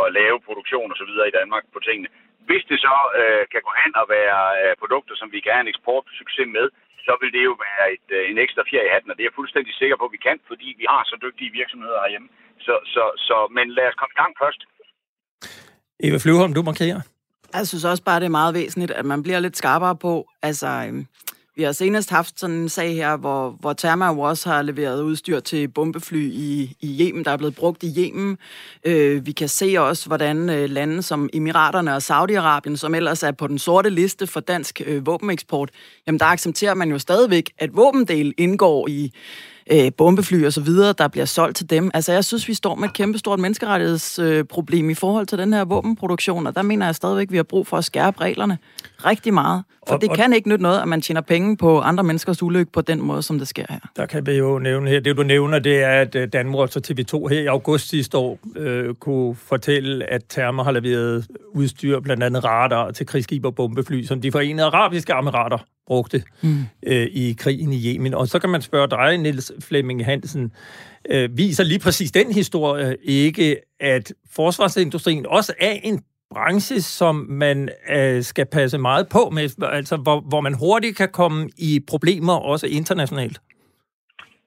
[0.02, 2.10] at lave produktion og så videre i Danmark på tingene.
[2.48, 5.66] Hvis det så øh, kan gå hen og være øh, produkter, som vi kan have
[5.66, 6.68] en eksportsucces med,
[7.08, 9.30] så vil det jo være et, øh, en ekstra fjer i hatten, og det er
[9.30, 12.30] jeg fuldstændig sikker på, at vi kan, fordi vi har så dygtige virksomheder herhjemme.
[12.60, 14.62] Så, så, så, men lad os komme i gang først.
[16.00, 17.02] Eva Flyvholm, du markerer.
[17.54, 20.68] Jeg synes også bare, det er meget væsentligt, at man bliver lidt skarpere på, altså,
[20.68, 21.08] øhm,
[21.58, 25.02] vi har senest haft sådan en sag her, hvor, hvor Therma jo også har leveret
[25.02, 28.38] udstyr til bombefly i, i Yemen, der er blevet brugt i Yemen.
[28.86, 33.32] Øh, vi kan se også, hvordan øh, lande som Emiraterne og Saudi-Arabien, som ellers er
[33.32, 35.70] på den sorte liste for dansk øh, våbeneksport,
[36.08, 39.14] jamen der accepterer man jo stadigvæk, at våbendel indgår i
[39.72, 41.92] øh, bombefly og så videre, der bliver solgt til dem.
[41.94, 45.66] Altså, jeg synes, vi står med et kæmpestort menneskerettighedsproblem øh, i forhold til den her
[45.66, 48.58] våbenproduktion, og der mener jeg stadigvæk, at vi har brug for at skærpe reglerne
[49.06, 49.64] rigtig meget.
[49.88, 52.72] For og, det kan ikke nytte noget, at man tjener penge på andre menneskers ulykke
[52.72, 53.80] på den måde, som det sker her.
[53.96, 55.00] Der kan vi jo nævne her.
[55.00, 58.40] Det du nævner, det er, at øh, Danmark og TV2 her i august sidste år
[58.56, 64.04] øh, kunne fortælle, at Therma har leveret udstyr, blandt andet radar til krigsskib og bombefly,
[64.04, 66.66] som de forenede arabiske amirater brugte mm.
[66.84, 68.14] øh, i krigen i Yemen.
[68.14, 70.52] Og så kan man spørge dig, Niels Flemming Hansen,
[71.10, 76.02] øh, viser lige præcis den historie ikke, at forsvarsindustrien også er en
[76.36, 77.58] branche, som man
[77.98, 79.46] øh, skal passe meget på med,
[79.80, 83.38] altså hvor, hvor man hurtigt kan komme i problemer, også internationalt?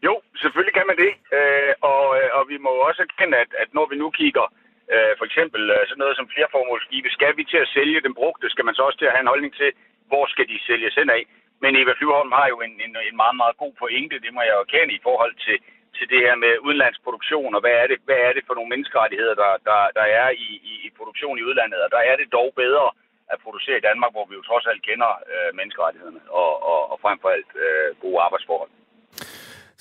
[0.07, 1.12] Jo, selvfølgelig kan man det.
[1.38, 4.46] Øh, og, øh, og vi må også erkende, at, at når vi nu kigger
[4.94, 8.46] øh, for eksempel øh, sådan noget som flerformålsskibe, skal vi til at sælge den brugte,
[8.55, 9.70] skal man så også til at have en holdning til,
[10.11, 11.22] hvor skal de sælges hen af.
[11.62, 14.57] Men Eva Flyvholm har jo en, en, en meget, meget god pointe, det må jeg
[14.61, 15.57] jo kende i forhold til,
[15.96, 19.35] til det her med udenlandsproduktion, og hvad er det, hvad er det for nogle menneskerettigheder,
[19.42, 22.48] der, der, der er i, i, i produktion i udlandet, og der er det dog
[22.62, 22.87] bedre
[23.33, 26.96] at producere i Danmark, hvor vi jo trods alt kender øh, menneskerettighederne, og, og, og
[27.05, 28.70] frem for alt øh, gode arbejdsforhold.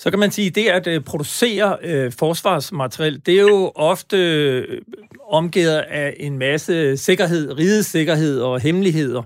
[0.02, 4.16] Så kan man sige, at det at øh, producere øh, forsvarsmateriel, det er jo ofte
[4.16, 4.82] øh,
[5.38, 9.22] omgivet af en masse sikkerhed, rigets sikkerhed og hemmeligheder.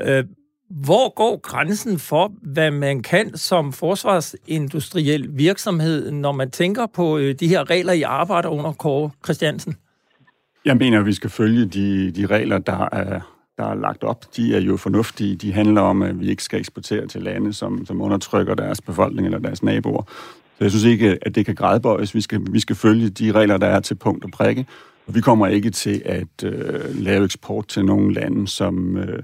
[0.00, 0.24] Øh,
[0.72, 7.34] hvor går grænsen for, hvad man kan som forsvarsindustriel virksomhed, når man tænker på øh,
[7.40, 9.76] de her regler, I arbejder under, Kåre Christiansen?
[10.64, 13.20] Jeg mener, at vi skal følge de, de regler, der er,
[13.58, 14.36] der er lagt op.
[14.36, 15.36] De er jo fornuftige.
[15.36, 19.26] De handler om, at vi ikke skal eksportere til lande, som, som undertrykker deres befolkning
[19.26, 20.02] eller deres naboer.
[20.58, 22.14] Så jeg synes ikke, at det kan grædbøjes.
[22.14, 24.66] Vi skal, vi skal følge de regler, der er til punkt og prikke.
[25.06, 28.96] Og vi kommer ikke til at øh, lave eksport til nogle lande, som...
[28.96, 29.22] Øh,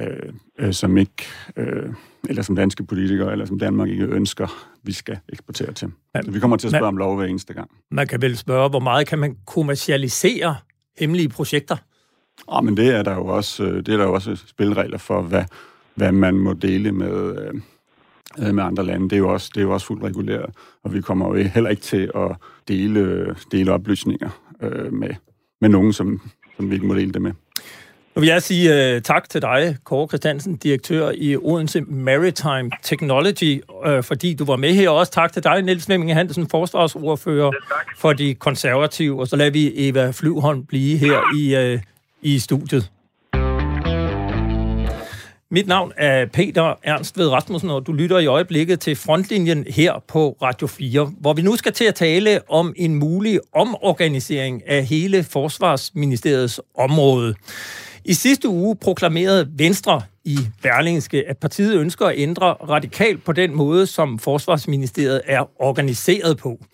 [0.00, 1.92] øh, øh, som ikke, øh,
[2.28, 5.88] eller som danske politikere, eller som Danmark ikke ønsker, vi skal eksportere til.
[6.14, 7.70] Ja, Så vi kommer til at spørge man, om lov hver eneste gang.
[7.90, 10.56] Man kan vel spørge, hvor meget kan man kommercialisere
[10.98, 11.76] hemmelige projekter?
[12.52, 15.22] Ja, men det er der jo også, øh, det er der jo også spilregler for,
[15.22, 15.44] hvad,
[15.94, 17.36] hvad man må dele med,
[18.38, 19.08] øh, med andre lande.
[19.08, 21.70] Det er, jo også, det er jo også fuldt reguleret, og vi kommer jo heller
[21.70, 22.36] ikke til at
[22.68, 24.30] dele, dele oplysninger
[24.62, 25.10] øh, med,
[25.60, 26.20] med nogen, som,
[26.56, 27.32] som vi ikke må dele det med.
[28.14, 33.62] Nu vil jeg sige uh, tak til dig, Kåre Christiansen, direktør i Odense Maritime Technology,
[33.86, 34.88] uh, fordi du var med her.
[34.88, 37.50] Også tak til dig, Niels Flemming Hansen, forsvarsordfører
[37.98, 39.20] for de konservative.
[39.20, 41.80] Og så lader vi Eva Flyvholm blive her i, uh,
[42.22, 42.90] i studiet.
[45.52, 50.04] Mit navn er Peter Ernst ved Rasmussen, og du lytter i øjeblikket til Frontlinjen her
[50.08, 54.84] på Radio 4, hvor vi nu skal til at tale om en mulig omorganisering af
[54.84, 57.34] hele Forsvarsministeriets område.
[58.10, 63.54] I sidste uge proklamerede Venstre i Berlingske, at partiet ønsker at ændre radikalt på den
[63.54, 66.64] måde, som Forsvarsministeriet er organiseret på.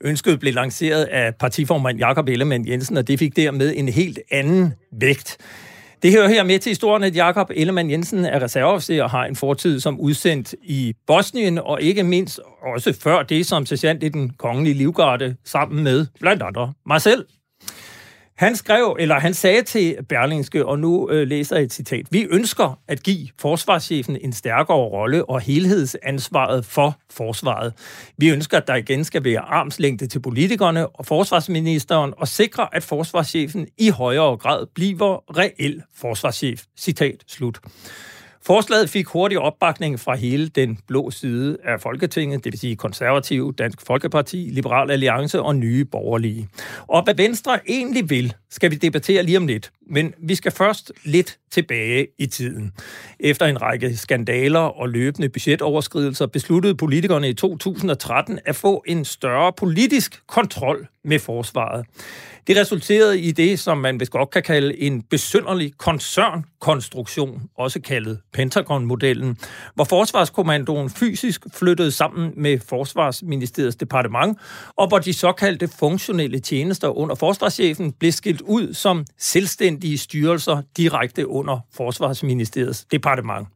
[0.00, 4.74] Ønsket blev lanceret af partiformand Jakob Ellemann Jensen, og det fik dermed en helt anden
[5.00, 5.36] vægt.
[6.02, 9.36] Det hører her med til historien, at Jakob Ellemann Jensen er reserveofficer og har en
[9.36, 12.40] fortid som udsendt i Bosnien, og ikke mindst
[12.74, 17.26] også før det som sergeant i den kongelige livgarde, sammen med blandt andre mig selv.
[18.36, 22.26] Han skrev, eller han sagde til Berlingske, og nu øh, læser jeg et citat, vi
[22.30, 27.72] ønsker at give forsvarschefen en stærkere rolle og helhedsansvaret for forsvaret.
[28.18, 32.82] Vi ønsker, at der igen skal være armslængde til politikerne og forsvarsministeren og sikre, at
[32.82, 36.62] forsvarschefen i højere grad bliver reel forsvarschef.
[36.78, 37.60] Citat slut.
[38.46, 43.52] Forslaget fik hurtig opbakning fra hele den blå side af Folketinget, det vil sige konservative,
[43.52, 46.48] Dansk Folkeparti, Liberal Alliance og Nye Borgerlige.
[46.86, 49.72] Og hvad Venstre egentlig vil, skal vi debattere lige om lidt.
[49.86, 52.72] Men vi skal først lidt tilbage i tiden.
[53.20, 59.52] Efter en række skandaler og løbende budgetoverskridelser besluttede politikerne i 2013 at få en større
[59.52, 61.86] politisk kontrol med forsvaret.
[62.46, 68.20] Det resulterede i det, som man vist godt kan kalde en besynderlig koncernkonstruktion, også kaldet
[68.32, 69.38] Pentagon-modellen,
[69.74, 74.38] hvor Forsvarskommandoen fysisk flyttede sammen med Forsvarsministeriets departement,
[74.76, 81.28] og hvor de såkaldte funktionelle tjenester under forsvarschefen blev skilt ud som selvstændige styrelser direkte
[81.28, 83.48] under Forsvarsministeriets departement.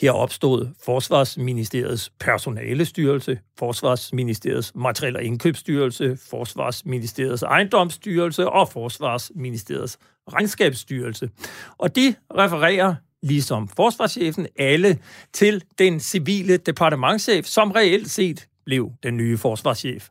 [0.00, 9.98] Her opstod Forsvarsministeriets personalestyrelse, Forsvarsministeriets materiel- og indkøbsstyrelse, Forsvarsministeriets ejendomsstyrelse og Forsvarsministeriets
[10.32, 11.30] regnskabsstyrelse.
[11.78, 14.98] Og de refererer ligesom forsvarschefen, alle
[15.32, 20.08] til den civile departementschef, som reelt set blev den nye forsvarschef.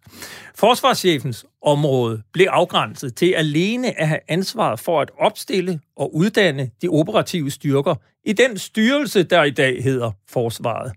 [0.56, 6.88] Forsvarschefens område blev afgrænset til alene at have ansvaret for at opstille og uddanne de
[6.88, 10.92] operative styrker i den styrelse, der i dag hedder Forsvaret.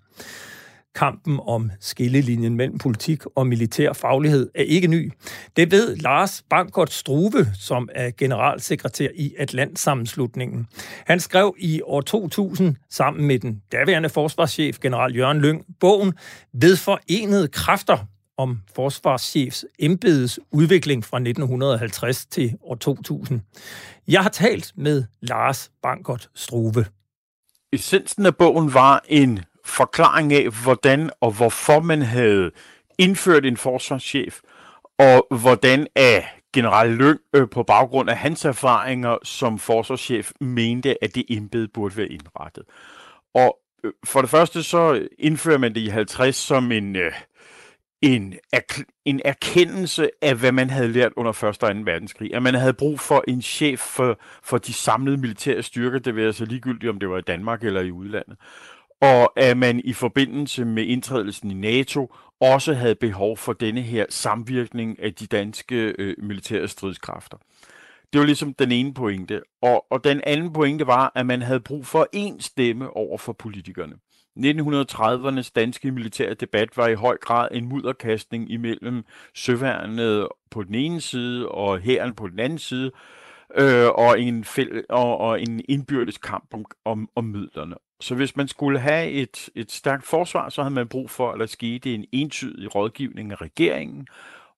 [0.94, 5.12] Kampen om skillelinjen mellem politik og militær faglighed er ikke ny.
[5.56, 10.66] Det ved Lars Bankert Struve, som er generalsekretær i Atlantsammenslutningen.
[11.06, 16.12] Han skrev i år 2000 sammen med den daværende forsvarschef, general Jørgen Lyng, bogen
[16.52, 17.98] Ved forenede kræfter
[18.36, 23.40] om forsvarschefs embedets udvikling fra 1950 til år 2000.
[24.08, 26.84] Jeg har talt med Lars Bankert Struve.
[27.72, 32.50] Essensen af bogen var en forklaring af, hvordan og hvorfor man havde
[32.98, 34.40] indført en forsvarschef,
[34.98, 41.14] og hvordan af general Løn øh, på baggrund af hans erfaringer som forsvarschef mente, at
[41.14, 42.64] det embede burde være indrettet.
[43.34, 47.12] Og øh, for det første så indfører man det i 50 som en, øh,
[48.02, 48.34] en,
[49.04, 51.44] en erkendelse af, hvad man havde lært under 1.
[51.44, 51.66] og 2.
[51.84, 52.34] verdenskrig.
[52.34, 56.26] At man havde brug for en chef for, for de samlede militære styrker, det vil
[56.26, 58.36] altså ligegyldigt, om det var i Danmark eller i udlandet.
[59.00, 64.06] Og at man i forbindelse med indtrædelsen i NATO også havde behov for denne her
[64.08, 67.36] samvirkning af de danske øh, militære stridskræfter.
[68.12, 69.42] Det var ligesom den ene pointe.
[69.62, 73.32] Og, og den anden pointe var, at man havde brug for én stemme over for
[73.32, 73.94] politikerne.
[74.38, 79.04] 1930'ernes danske militære debat var i høj grad en mudderkastning imellem
[79.34, 82.92] søværnet på den ene side og hæren på den anden side,
[83.56, 87.74] øh, og, en fæl- og, og en indbyrdes kamp om, om, om midlerne.
[88.00, 91.40] Så hvis man skulle have et, et stærkt forsvar, så havde man brug for, at
[91.40, 94.06] der skete en entydig rådgivning af regeringen,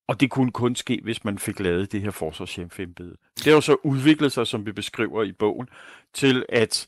[0.09, 3.17] og det kunne kun ske, hvis man fik lavet det her forsvarschefembede.
[3.37, 5.69] Det har jo så udviklet sig, som vi beskriver i bogen,
[6.15, 6.87] til at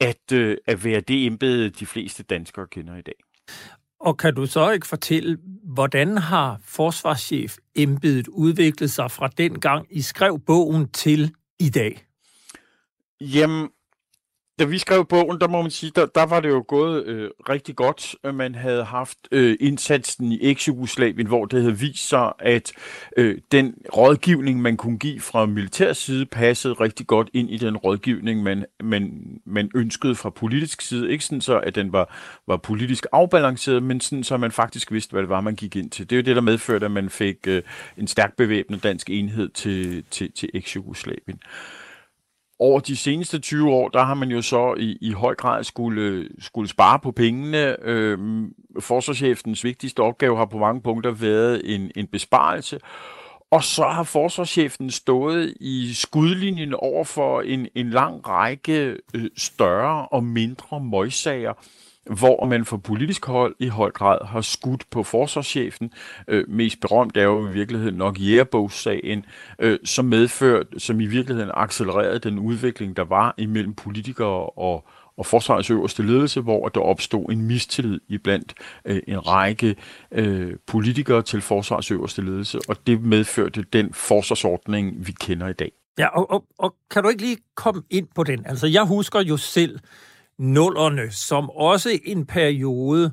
[0.00, 3.14] at, øh, at være det embede, de fleste danskere kender i dag.
[4.00, 9.86] Og kan du så ikke fortælle, hvordan har forsvarschef embedet udviklet sig fra den gang,
[9.90, 12.04] I skrev bogen til i dag?
[13.20, 13.68] Jamen,
[14.58, 17.30] da vi skrev bogen, der må man sige, der, der var det jo gået øh,
[17.48, 18.16] rigtig godt.
[18.34, 22.72] Man havde haft øh, indsatsen i eks-Jugoslavien, hvor det havde vist sig, at
[23.16, 27.76] øh, den rådgivning, man kunne give fra militær side, passede rigtig godt ind i den
[27.76, 31.10] rådgivning, man, man, man ønskede fra politisk side.
[31.10, 32.14] Ikke sådan så, at den var,
[32.46, 35.90] var politisk afbalanceret, men sådan så, man faktisk vidste, hvad det var, man gik ind
[35.90, 36.10] til.
[36.10, 37.62] Det er jo det, der medførte, at man fik øh,
[37.96, 41.38] en stærk bevæbnet dansk enhed til, til, til eks-Jugoslavien
[42.58, 46.28] over de seneste 20 år, der har man jo så i, i høj grad skulle,
[46.40, 47.76] skulle spare på pengene.
[47.82, 48.18] Øh,
[48.80, 52.78] forsvarschefens vigtigste opgave har på mange punkter været en, en besparelse.
[53.50, 60.08] Og så har forsvarschefen stået i skudlinjen over for en, en lang række øh, større
[60.08, 61.52] og mindre møgssager,
[62.08, 65.92] hvor man fra politisk hold i høj grad har skudt på forsvarschefen.
[66.28, 69.24] Øh, mest berømt er jo i virkeligheden nok Jægerbogssagen,
[69.58, 75.26] øh, som medførte, som i virkeligheden accelererede den udvikling, der var imellem politikere og, og
[75.26, 79.76] forsvarets øverste ledelse, hvor der opstod en mistillid iblandt øh, en række
[80.12, 85.72] øh, politikere til forsvarets øverste ledelse, og det medførte den forsvarsordning, vi kender i dag.
[85.98, 88.46] Ja, og, og, og kan du ikke lige komme ind på den?
[88.46, 89.78] Altså, jeg husker jo selv
[90.38, 93.12] nullerne som også en periode,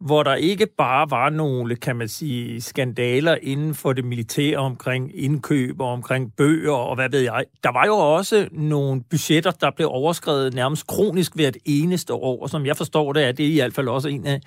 [0.00, 5.10] hvor der ikke bare var nogle, kan man sige, skandaler inden for det militære omkring
[5.14, 7.44] indkøb og omkring bøger og hvad ved jeg.
[7.62, 12.50] Der var jo også nogle budgetter, der blev overskrevet nærmest kronisk hvert eneste år, og
[12.50, 14.40] som jeg forstår det, er det i hvert fald også en, af,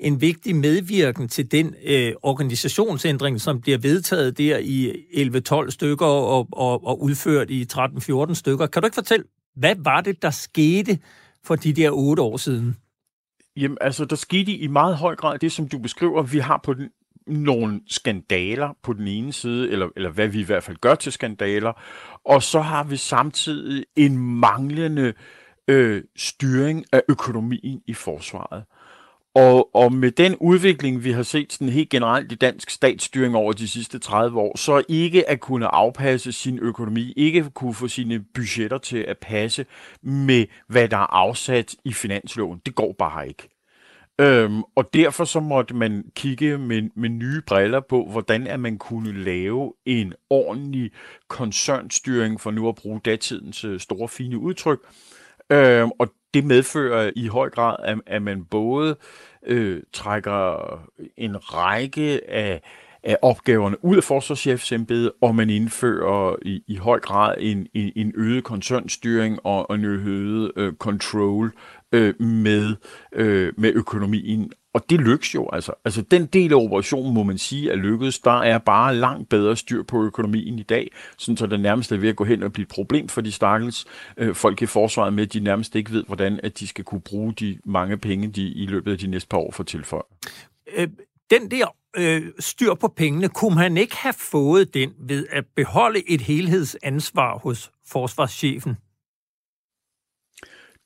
[0.00, 6.48] en vigtig medvirken til den øh, organisationsændring, som bliver vedtaget der i 11-12 stykker og,
[6.52, 8.66] og, og udført i 13-14 stykker.
[8.66, 9.24] Kan du ikke fortælle,
[9.56, 10.98] hvad var det, der skete
[11.44, 12.76] for de der otte år siden?
[13.56, 16.22] Jamen, altså, der skete i meget høj grad det, som du beskriver.
[16.22, 16.90] Vi har på den,
[17.26, 21.12] nogle skandaler på den ene side, eller, eller hvad vi i hvert fald gør til
[21.12, 21.72] skandaler,
[22.24, 25.14] og så har vi samtidig en manglende
[25.68, 28.64] øh, styring af økonomien i forsvaret.
[29.34, 33.52] Og, og med den udvikling, vi har set sådan helt generelt i dansk statsstyring over
[33.52, 37.88] de sidste 30 år, så ikke at kunne afpasse sin økonomi, ikke at kunne få
[37.88, 39.66] sine budgetter til at passe
[40.02, 43.48] med, hvad der er afsat i finansloven, det går bare ikke.
[44.20, 48.78] Øhm, og derfor så måtte man kigge med, med nye briller på, hvordan at man
[48.78, 50.90] kunne lave en ordentlig
[51.28, 54.78] koncernstyring, for nu at bruge datidens øh, store fine udtryk.
[55.50, 58.96] Øhm, og det medfører i høj grad, at, at man både
[59.46, 60.80] øh, trækker
[61.16, 62.62] en række af,
[63.02, 68.12] af opgaverne ud af forsvarschefsembedet, og man indfører i, i høj grad en, en, en
[68.16, 71.52] øget koncernstyring og, og en øget øh, control
[71.94, 72.76] øh, med,
[73.12, 74.52] øh, med økonomien.
[74.74, 75.72] Og det lykkes jo altså.
[75.84, 78.18] Altså den del af operationen, må man sige, er lykkedes.
[78.18, 81.96] Der er bare langt bedre styr på økonomien i dag, sådan så det nærmest er
[81.96, 83.84] ved at gå hen og blive et problem for de stakkels
[84.16, 87.00] øh, folk i forsvaret med, at de nærmest ikke ved, hvordan at de skal kunne
[87.00, 90.04] bruge de mange penge, de i løbet af de næste par år får tilføjet.
[90.76, 90.88] Øh,
[91.30, 91.66] den der
[91.96, 97.38] øh, styr på pengene, kunne man ikke have fået den ved at beholde et helhedsansvar
[97.38, 98.76] hos forsvarschefen?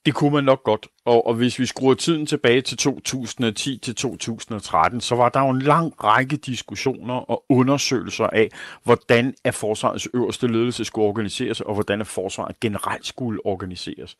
[0.09, 3.94] Det kunne man nok godt, og, og hvis vi skruer tiden tilbage til 2010 til
[3.94, 8.48] 2013, så var der jo en lang række diskussioner og undersøgelser af,
[8.84, 14.16] hvordan er forsvarets øverste ledelse skulle organiseres, og hvordan er forsvaret generelt skulle organiseres.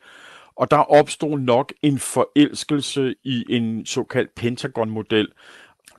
[0.57, 5.29] Og der opstod nok en forelskelse i en såkaldt Pentagon-model,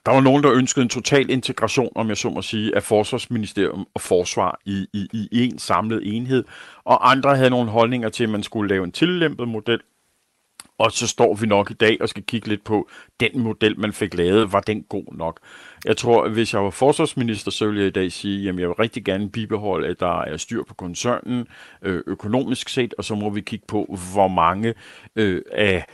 [0.05, 3.87] der var nogen, der ønskede en total integration, om jeg så må sige, af forsvarsministerium
[3.93, 6.43] og forsvar i, i, i en samlet enhed,
[6.83, 9.79] og andre havde nogle holdninger til, at man skulle lave en tillæmpet model,
[10.79, 13.93] og så står vi nok i dag og skal kigge lidt på, den model, man
[13.93, 15.39] fik lavet, var den god nok?
[15.85, 18.67] Jeg tror, at hvis jeg var forsvarsminister, så ville jeg i dag sige, at jeg
[18.67, 21.47] vil rigtig gerne bibeholde, at der er styr på koncernen
[21.81, 24.73] øh, økonomisk set, og så må vi kigge på, hvor mange
[25.15, 25.85] øh, af,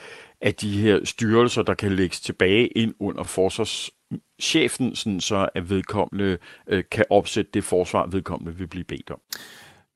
[0.42, 6.38] af de her styrelser, der kan lægges tilbage ind under forsvarschefen, sådan så at vedkommende
[6.68, 9.20] øh, kan opsætte det forsvar, vedkommende vil blive bedt om.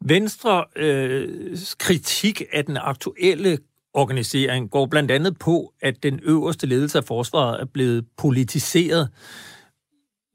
[0.05, 3.57] Venstre øh, kritik af den aktuelle
[3.93, 9.09] organisering går blandt andet på, at den øverste ledelse af forsvaret er blevet politiseret.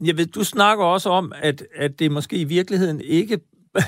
[0.05, 3.39] Jeg ved, du snakker også om, at, at det måske i virkeligheden ikke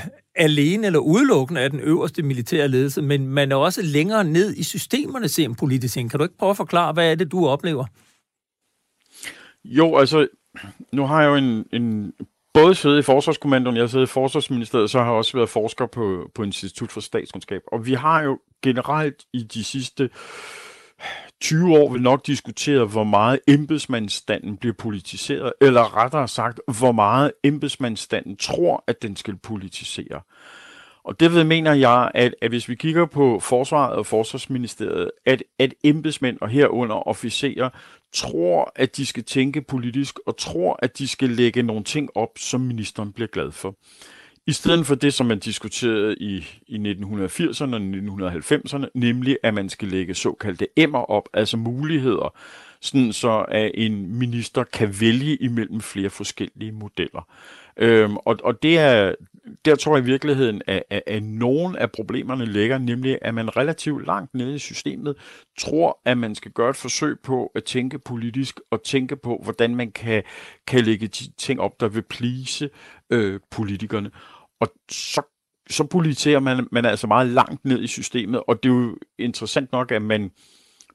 [0.46, 4.62] alene eller udelukkende af den øverste militære ledelse, men man er også længere ned i
[4.62, 7.84] systemerne ser en politisk Kan du ikke prøve at forklare, hvad er det, du oplever?
[9.64, 10.28] Jo, altså,
[10.92, 12.12] nu har jeg jo en, en
[12.54, 15.86] både siddet i Forsvarskommandoen, jeg har siddet i Forsvarsministeriet, så har jeg også været forsker
[15.86, 17.62] på, på Institut for Statskundskab.
[17.72, 20.10] Og vi har jo generelt i de sidste
[21.40, 27.32] 20 år vil nok diskutere, hvor meget embedsmandsstanden bliver politiseret, eller rettere sagt, hvor meget
[27.44, 30.20] embedsmandsstanden tror, at den skal politisere.
[31.04, 35.74] Og derved mener jeg, at, at hvis vi kigger på Forsvaret og Forsvarsministeriet, at, at
[35.84, 37.70] embedsmænd og herunder officerer
[38.14, 42.30] tror, at de skal tænke politisk, og tror, at de skal lægge nogle ting op,
[42.38, 43.74] som ministeren bliver glad for.
[44.48, 49.68] I stedet for det, som man diskuterede i, i 1980'erne og 1990'erne, nemlig at man
[49.68, 52.34] skal lægge såkaldte emmer op, altså muligheder,
[52.80, 57.28] sådan så at en minister kan vælge imellem flere forskellige modeller.
[57.76, 59.14] Øhm, og, og det er,
[59.64, 63.56] der tror jeg i virkeligheden, at, at, at nogle af problemerne ligger, nemlig at man
[63.56, 65.16] relativt langt nede i systemet
[65.58, 69.76] tror, at man skal gøre et forsøg på at tænke politisk og tænke på, hvordan
[69.76, 70.22] man kan,
[70.66, 72.70] kan lægge de ting op, der vil plise
[73.10, 74.10] øh, politikerne.
[74.60, 75.22] Og så
[75.70, 78.96] så politiserer man, man er altså meget langt ned i systemet, og det er jo
[79.18, 80.30] interessant nok, at man,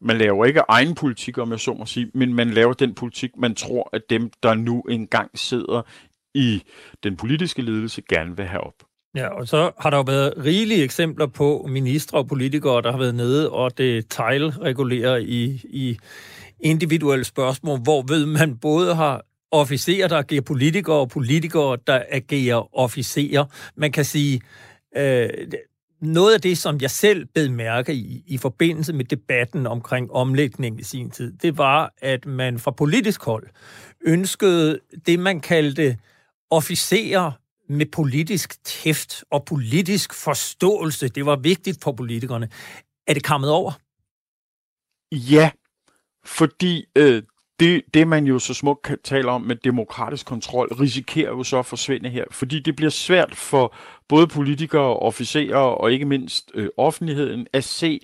[0.02, 3.30] man laver ikke egen politik, om jeg så må sige, men man laver den politik,
[3.38, 5.82] man tror, at dem, der nu engang sidder
[6.34, 6.64] i
[7.04, 8.84] den politiske ledelse gerne vil have op.
[9.16, 13.00] Ja, og så har der jo været rigelige eksempler på ministre og politikere, der har
[13.00, 14.10] været nede og det
[15.18, 15.98] i, i
[16.60, 22.78] individuelle spørgsmål, hvor ved man både har officerer, der agerer politikere, og politikere, der agerer
[22.78, 23.46] officerer.
[23.76, 24.42] Man kan sige,
[24.98, 25.30] øh,
[26.02, 30.80] noget af det, som jeg selv bed mærke i, i forbindelse med debatten omkring omlægning
[30.80, 33.48] i sin tid, det var, at man fra politisk hold
[34.06, 35.98] ønskede det, man kaldte
[36.50, 37.32] officerer
[37.70, 41.08] med politisk tæft og politisk forståelse.
[41.08, 42.50] Det var vigtigt for politikerne.
[43.08, 43.72] Er det kommet over?
[45.12, 45.52] Ja,
[46.26, 47.24] fordi øh,
[47.62, 51.66] det, det, man jo så smukt taler om med demokratisk kontrol, risikerer jo så at
[51.66, 52.26] forsvinde her.
[52.32, 53.76] Fordi det bliver svært for
[54.08, 58.00] både politikere, officerer og ikke mindst øh, offentligheden at se,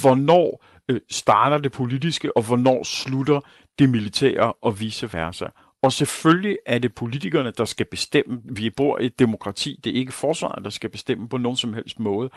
[0.00, 3.40] hvornår øh, starter det politiske, og hvornår slutter
[3.78, 5.46] det militære og vice versa.
[5.82, 8.42] Og selvfølgelig er det politikerne, der skal bestemme.
[8.44, 9.80] Vi bor i et demokrati.
[9.84, 12.30] Det er ikke forsvaret, der skal bestemme på nogen som helst måde.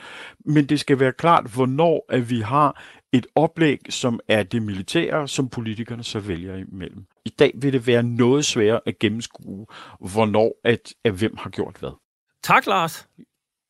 [0.45, 2.83] Men det skal være klart, hvornår at vi har
[3.13, 7.05] et oplæg, som er det militære, som politikerne så vælger imellem.
[7.25, 9.65] I dag vil det være noget sværere at gennemskue,
[9.99, 11.91] hvornår at, at hvem har gjort hvad.
[12.43, 13.07] Tak, Lars.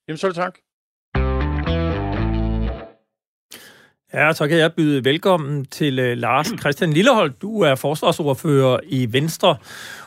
[0.07, 0.64] Jamen, så tak.
[4.13, 7.31] Ja, så kan jeg byde velkommen til uh, Lars Christian Lillehold.
[7.41, 9.57] Du er forsvarsordfører i Venstre,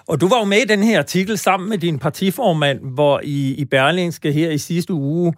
[0.06, 3.54] og du var jo med i den her artikel sammen med din partiformand, hvor I,
[3.54, 5.34] i Berlingske her i sidste uge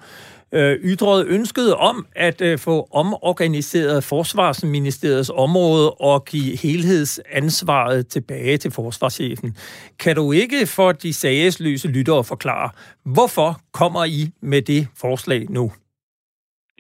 [0.53, 8.71] øh, ytrede ønsket om at øh, få omorganiseret Forsvarsministeriets område og give helhedsansvaret tilbage til
[8.71, 9.57] forsvarschefen.
[9.99, 12.71] Kan du ikke for de sagesløse lyttere forklare,
[13.05, 15.73] hvorfor kommer I med det forslag nu?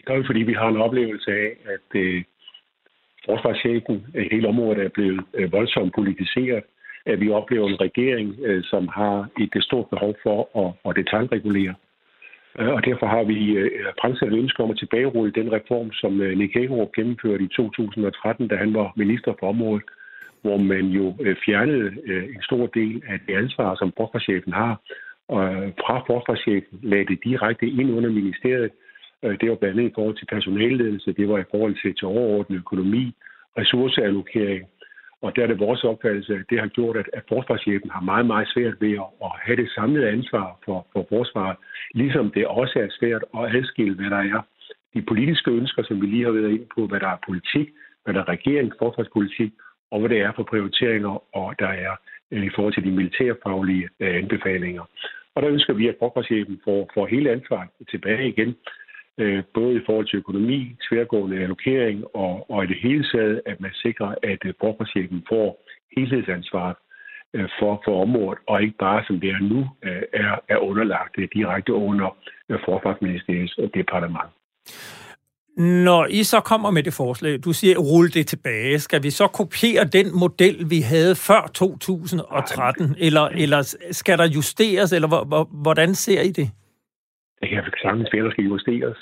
[0.00, 2.22] Det gør vi, fordi vi har en oplevelse af, at øh,
[3.24, 6.64] forsvarschefen, hele området er blevet øh, voldsomt politiseret,
[7.06, 11.74] at vi oplever en regering, øh, som har et stort behov for at, at detaljregulere.
[12.58, 13.70] Øh, og derfor har vi øh,
[14.00, 18.48] fremsat et ønske om at tilbagerulle den reform, som øh, Nick Hagerup gennemførte i 2013,
[18.48, 19.82] da han var minister for området,
[20.42, 24.80] hvor man jo øh, fjernede øh, en stor del af det ansvar, som forsvarschefen har,
[25.28, 25.42] og
[25.82, 28.70] fra forsvarschefen lagde det direkte ind under ministeriet.
[29.24, 32.06] Øh, det var blandt andet i forhold til personalledelse, det var i forhold til, til
[32.06, 33.14] overordnet økonomi,
[33.58, 34.68] ressourceallokering,
[35.22, 38.26] og der er det vores opfattelse, at det har gjort, at, at forsvarschefen har meget,
[38.26, 41.56] meget svært ved at, at have det samlede ansvar for, for forsvaret,
[41.94, 44.40] ligesom det også er svært at adskille, hvad der er
[44.94, 47.68] de politiske ønsker, som vi lige har været ind på, hvad der er politik,
[48.04, 49.52] hvad der er regeringens forsvarspolitik,
[49.90, 51.94] og hvad det er for prioriteringer, og der er
[52.30, 54.84] øh, i forhold til de militærfaglige øh, anbefalinger.
[55.34, 58.56] Og der ønsker vi, at forsvarschefen får, får hele ansvaret tilbage igen,
[59.18, 63.60] øh, både i forhold til økonomi, tværgående allokering og, og i det hele taget, at
[63.60, 64.54] man sikrer, at øh,
[65.28, 65.64] får
[65.96, 66.76] helhedsansvaret
[67.34, 71.14] øh, for, for området, og ikke bare som det er nu, øh, er, er underlagt
[71.18, 72.16] øh, direkte under
[72.48, 74.30] øh, forsvarsministeriets departement.
[75.56, 79.26] Når I så kommer med det forslag, du siger, rulle det tilbage, skal vi så
[79.26, 82.96] kopiere den model, vi havde før 2013, Nej.
[82.98, 86.50] eller, eller skal der justeres, eller hvordan ser I det?
[87.40, 88.98] Det kan sagtens være, der skal justeres.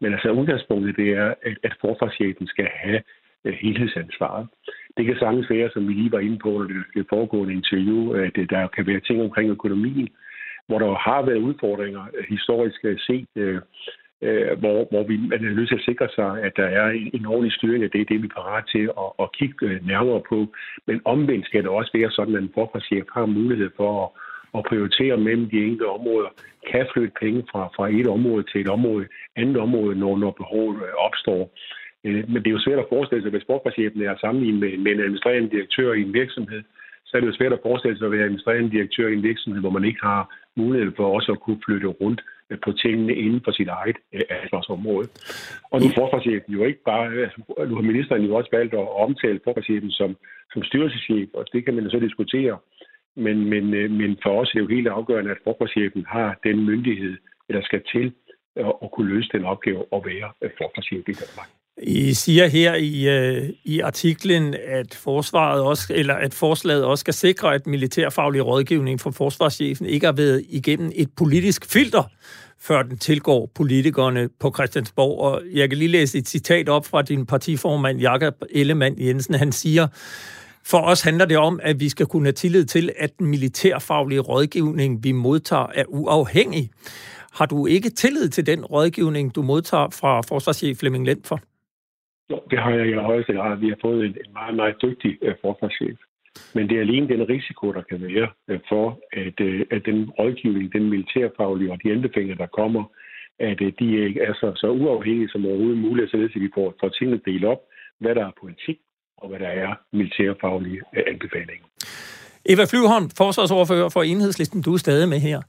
[0.00, 3.02] Men altså udgangspunktet det er, at, at forsvarschefen skal have
[3.44, 4.46] uh, helhedsansvaret.
[4.96, 8.38] Det kan sagtens være, som vi lige var inde på i det foregående interview, at
[8.38, 10.08] øh, der kan være ting omkring økonomien,
[10.66, 13.58] hvor der har været udfordringer uh, historisk set, uh,
[14.26, 17.10] uh, hvor, hvor vi man er nødt til at sikre sig, at der er en,
[17.14, 18.08] en ordentlig styring af det.
[18.08, 20.54] Det er vi parat til at, at kigge nærmere på.
[20.86, 24.08] Men omvendt skal det også være sådan, at en forsvarschef har mulighed for at
[24.56, 26.30] og prioritere mellem de enkelte områder,
[26.70, 30.76] kan flytte penge fra, fra et område til et område, andet område, når, når behovet
[30.86, 31.42] øh, opstår.
[32.04, 34.92] Øh, men det er jo svært at forestille sig, hvis sportschefen er sammenlignet med, med
[34.92, 36.62] en administrerende direktør i en virksomhed,
[37.06, 39.60] så er det jo svært at forestille sig at være administrerende direktør i en virksomhed,
[39.60, 40.22] hvor man ikke har
[40.56, 43.98] mulighed for også at kunne flytte rundt øh, på tingene inden for sit eget
[44.42, 45.08] ansvarsområde.
[45.70, 47.06] Og nu er forsvarschefen jo ikke bare,
[47.68, 50.16] nu har ministeren jo også valgt at omtale forsvarschefen som,
[50.52, 52.58] som styrelseschef, og det kan man jo så diskutere.
[53.16, 56.64] Men, men, øh, men for os er det jo helt afgørende, at forsvarschefen har den
[56.64, 57.16] myndighed,
[57.48, 58.12] der skal til
[58.56, 61.48] at, at kunne løse den opgave og være øh, forsvarschef i Danmark.
[61.82, 67.14] I siger her i, øh, i artiklen, at forsvaret også, eller at forslaget også skal
[67.14, 72.02] sikre, at militærfaglig rådgivning fra forsvarschefen ikke har været igennem et politisk filter,
[72.60, 75.20] før den tilgår politikerne på Christiansborg.
[75.20, 79.34] Og jeg kan lige læse et citat op fra din partiformand, Jakob Ellemann Jensen.
[79.34, 79.86] Han siger,
[80.70, 84.20] for os handler det om, at vi skal kunne have tillid til, at den militærfaglige
[84.20, 86.70] rådgivning, vi modtager, er uafhængig.
[87.38, 91.38] Har du ikke tillid til den rådgivning, du modtager fra forsvarschef Flemming for?
[92.30, 93.56] Jo, det har jeg i højeste grad.
[93.56, 95.98] Vi har fået en, en meget, meget dygtig øh, forsvarschef.
[96.54, 100.10] Men det er alene den risiko, der kan være øh, for, at, øh, at den
[100.18, 102.84] rådgivning, den militærfaglige og de anbefalinger, der kommer,
[103.38, 106.88] at de ikke er så, så uafhængige som overhovedet muligt, således at vi får, får
[106.88, 107.60] tingene delt op,
[108.00, 108.78] hvad der er politik,
[109.18, 111.66] og hvad der er militærfaglige øh, anbefalinger.
[112.48, 115.42] Eva Flyvholm, forsvarsordfører for Enhedslisten, du er stadig med her.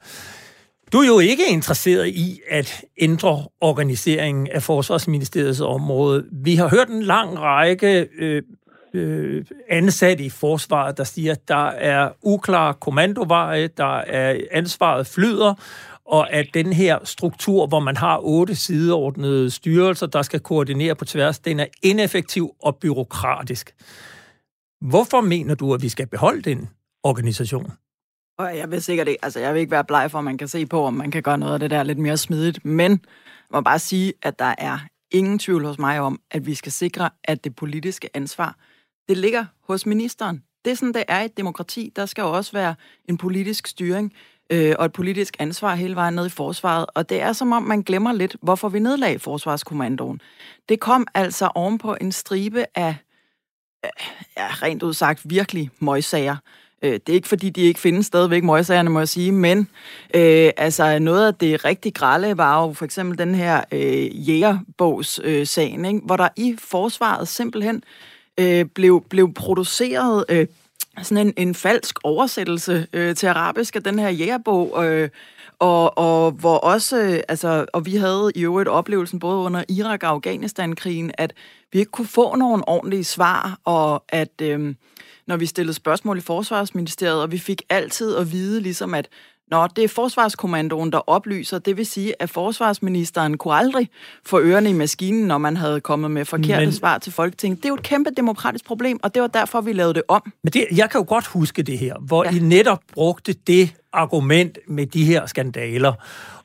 [0.92, 6.26] Du er jo ikke interesseret i at ændre organiseringen af Forsvarsministeriets område.
[6.32, 8.42] Vi har hørt en lang række øh,
[8.94, 15.54] øh, ansatte i forsvaret, der siger, at der er uklare kommandoveje, der er ansvaret flyder,
[16.08, 21.04] og at den her struktur, hvor man har otte sideordnede styrelser, der skal koordinere på
[21.04, 23.74] tværs, den er ineffektiv og byråkratisk.
[24.80, 26.68] Hvorfor mener du, at vi skal beholde den
[27.02, 27.72] organisation?
[28.38, 30.48] Og jeg vil sikkert ikke, altså jeg vil ikke være bleg for, at man kan
[30.48, 33.52] se på, om man kan gøre noget af det der lidt mere smidigt, men jeg
[33.52, 34.78] må bare sige, at der er
[35.10, 38.56] ingen tvivl hos mig om, at vi skal sikre, at det politiske ansvar,
[39.08, 40.42] det ligger hos ministeren.
[40.64, 41.92] Det er sådan, det er et demokrati.
[41.96, 42.74] Der skal jo også være
[43.08, 44.12] en politisk styring
[44.50, 46.86] øh, og et politisk ansvar hele vejen ned i forsvaret.
[46.94, 50.20] Og det er som om, man glemmer lidt, hvorfor vi nedlagde Forsvarskommandoen.
[50.68, 52.96] Det kom altså ovenpå en stribe af,
[54.36, 56.36] ja, rent udsagt, virkelig møgsager.
[56.82, 59.58] Øh, det er ikke, fordi de ikke findes stadigvæk, møgsagerne, må jeg sige, men
[60.14, 65.86] øh, altså noget af det rigtig grælde var jo for eksempel den her øh, jægerbogs-sagen,
[65.86, 67.82] øh, hvor der i forsvaret simpelthen
[68.38, 70.46] øh, blev, blev produceret øh,
[71.02, 75.08] sådan en, en falsk oversættelse øh, til arabisk af den her jægerbog, øh,
[75.58, 80.02] og, og hvor også, øh, altså, og vi havde i øvrigt oplevelsen både under Irak-
[80.02, 81.32] og Afghanistan-krigen, at
[81.72, 84.74] vi ikke kunne få nogen ordentlige svar, og at øh,
[85.26, 89.08] når vi stillede spørgsmål i Forsvarsministeriet, og vi fik altid at vide, ligesom at
[89.50, 91.58] Nå, det er Forsvarskommandoen, der oplyser.
[91.58, 93.88] Det vil sige, at forsvarsministeren kunne aldrig
[94.26, 97.58] få ørerne i maskinen, når man havde kommet med forkerte men, svar til Folketinget.
[97.58, 100.32] Det er jo et kæmpe demokratisk problem, og det var derfor, vi lavede det om.
[100.44, 102.30] Men det, jeg kan jo godt huske det her, hvor ja.
[102.30, 105.92] I netop brugte det argument med de her skandaler.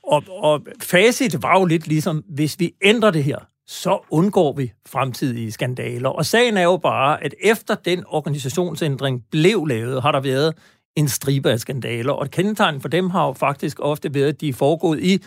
[0.03, 3.37] Og, og facit var jo lidt ligesom, hvis vi ændrer det her,
[3.67, 6.09] så undgår vi fremtidige skandaler.
[6.09, 10.53] Og sagen er jo bare, at efter den organisationsændring blev lavet, har der været
[10.95, 12.13] en stribe af skandaler.
[12.13, 15.23] Og kendetegn for dem har jo faktisk ofte været, at de er foregået i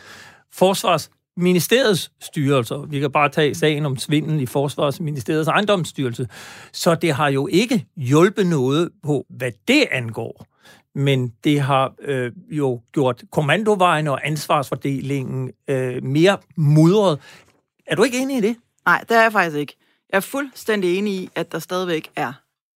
[0.53, 2.79] Forsvarsministeriets styrelser.
[2.79, 6.29] Vi kan bare tage sagen om svindel i Forsvarsministeriets ejendomsstyrelse.
[6.73, 10.47] Så det har jo ikke hjulpet noget på, hvad det angår.
[10.95, 17.21] Men det har øh, jo gjort kommandovejen og ansvarsfordelingen øh, mere mudret.
[17.87, 18.57] Er du ikke enig i det?
[18.87, 19.77] Nej, det er jeg faktisk ikke.
[20.13, 22.33] Jeg er fuldstændig enig i, at der stadigvæk er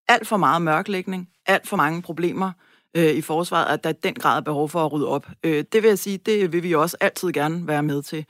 [0.09, 2.53] alt for meget mørklægning, alt for mange problemer,
[2.97, 5.27] øh, i forsvaret, at der er den grad er behov for at rydde op.
[5.45, 8.25] Øh, det vil jeg sige, det vil vi også altid gerne være med til.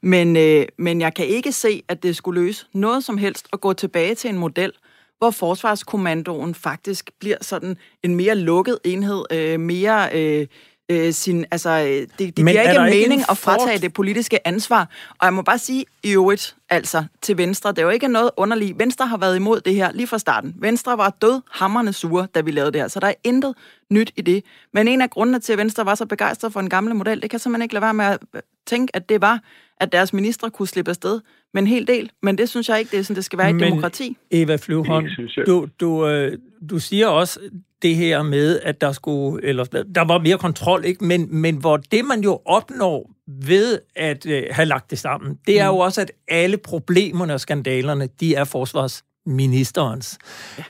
[0.00, 3.60] Men, øh, men jeg kan ikke se, at det skulle løse noget som helst at
[3.60, 4.72] gå tilbage til en model,
[5.18, 10.08] hvor Forsvarskommandoen faktisk bliver sådan en mere lukket enhed, øh, mere...
[10.12, 10.46] Øh,
[10.88, 14.88] øh, sin, altså, øh, det, det giver ikke mening ikke at fratage det politiske ansvar.
[15.18, 18.30] Og jeg må bare sige i øvrigt, altså til Venstre, det er jo ikke noget
[18.36, 18.78] underligt.
[18.78, 20.54] Venstre har været imod det her lige fra starten.
[20.58, 23.54] Venstre var død hammerne sure, da vi lavede det her, så der er intet
[23.90, 24.44] nyt i det.
[24.72, 27.30] Men en af grundene til, at Venstre var så begejstret for en gamle model, det
[27.30, 28.18] kan simpelthen ikke lade være med at
[28.66, 29.40] tænke, at det var,
[29.80, 31.20] at deres ministre kunne slippe afsted
[31.54, 32.10] med en hel del.
[32.22, 34.16] Men det synes jeg ikke, det er sådan, det skal være i et Men, demokrati.
[34.30, 35.06] Eva Flyvholm,
[35.46, 36.38] du, du, øh,
[36.70, 37.40] du siger også
[37.84, 41.04] det her med, at der skulle, eller der var mere kontrol, ikke?
[41.04, 45.60] Men, men hvor det man jo opnår ved at øh, have lagt det sammen, det
[45.60, 45.76] er mm.
[45.76, 50.18] jo også, at alle problemerne og skandalerne, de er forsvarsministerens.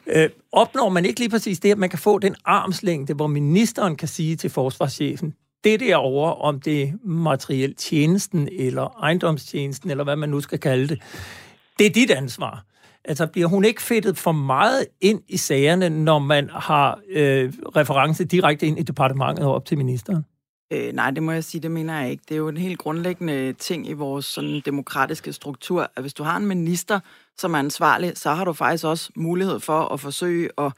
[0.06, 0.24] Ja.
[0.24, 3.96] Øh, opnår man ikke lige præcis det, at man kan få den armslængde, hvor ministeren
[3.96, 5.34] kan sige til forsvarschefen,
[5.64, 10.88] det derovre, om det er materiel tjenesten, eller ejendomstjenesten, eller hvad man nu skal kalde
[10.88, 11.02] det,
[11.78, 12.64] det er dit ansvar.
[13.04, 18.24] Altså bliver hun ikke fedtet for meget ind i sagerne, når man har øh, reference
[18.24, 20.24] direkte ind i departementet og op til ministeren?
[20.72, 22.22] Øh, nej, det må jeg sige, det mener jeg ikke.
[22.28, 26.22] Det er jo en helt grundlæggende ting i vores sådan, demokratiske struktur, at hvis du
[26.22, 27.00] har en minister,
[27.38, 30.72] som er ansvarlig, så har du faktisk også mulighed for at forsøge at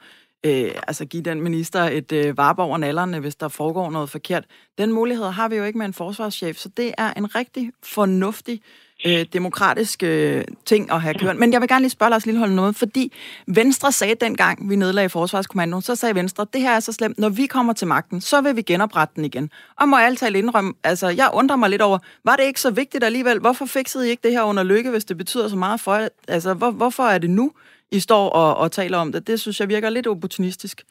[0.45, 4.45] øh, altså give den minister et øh, varp over nallerne, hvis der foregår noget forkert.
[4.77, 8.53] Den mulighed har vi jo ikke med en forsvarschef, så det er en rigtig fornuftig
[8.53, 8.86] øh,
[9.33, 11.37] demokratisk øh, ting at have kørt.
[11.37, 13.13] Men jeg vil gerne lige spørge Lars Lillehold noget, fordi
[13.47, 17.29] Venstre sagde dengang, vi nedlagde Forsvarskommandoen, så sagde Venstre, det her er så slemt, når
[17.29, 19.49] vi kommer til magten, så vil vi genoprette den igen.
[19.79, 22.71] Og må jeg tale indrømme, altså jeg undrer mig lidt over, var det ikke så
[22.71, 23.39] vigtigt alligevel?
[23.39, 26.53] Hvorfor fiksede I ikke det her under lykke, hvis det betyder så meget for Altså
[26.53, 27.51] hvor, hvorfor er det nu,
[27.91, 29.27] I står og, og taler om det?
[29.27, 30.81] Det synes jeg virker lidt opportunistisk.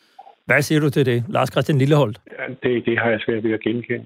[0.46, 2.20] Hvad siger du til det, Lars Christian Lilleholdt?
[2.38, 4.04] Ja, det, det har jeg svært ved at genkende.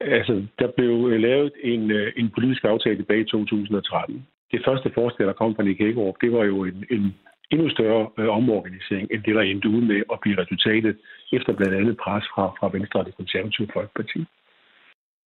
[0.00, 4.26] Altså, der blev øh, lavet en, øh, en politisk aftale tilbage i 2013.
[4.52, 7.14] Det første forslag, der kom fra Nick Hagerup, det var jo en, en
[7.50, 10.96] endnu større øh, omorganisering, end det, der endte ud med at blive resultatet
[11.32, 14.24] efter blandt andet pres fra, fra Venstre og det konservative Folkeparti.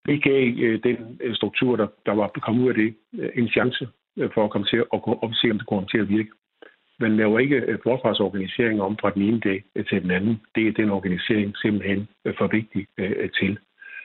[0.07, 3.49] Det gav øh, den øh, struktur, der, der var kommet ud af det, øh, en
[3.49, 6.09] chance øh, for at komme til at, at, og se, om det kommer til at
[6.09, 6.31] virke.
[7.01, 10.41] Man laver ikke øh, forsvarsorganisering om fra den ene dag øh, til den anden.
[10.55, 12.09] Det er den organisering simpelthen
[12.39, 13.59] for vigtig øh, til.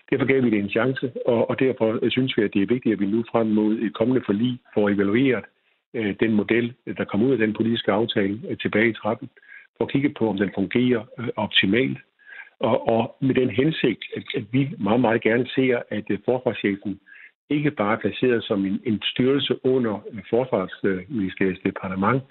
[0.10, 2.74] Derfor gav vi det en chance, og, og derfor øh, synes vi, at det er
[2.76, 5.46] vigtigt, at vi nu frem mod et kommende forlig får evalueret
[5.94, 9.30] øh, den model, der kom ud af den politiske aftale øh, tilbage i 13,
[9.78, 11.98] for at kigge på, om den fungerer øh, optimalt.
[12.60, 17.00] Og, og med den hensigt, at, at vi meget, meget gerne ser, at øh, forsvarschefen
[17.50, 22.22] ikke bare er placeret som en, en styrelse under øh, Forsvarsministeriets departement,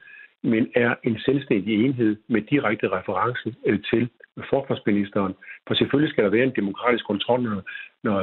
[0.42, 4.08] men er en selvstændig enhed med direkte reference øh, til
[4.50, 5.34] forsvarsministeren.
[5.66, 7.62] For selvfølgelig skal der være en demokratisk kontrol, når,
[8.02, 8.18] når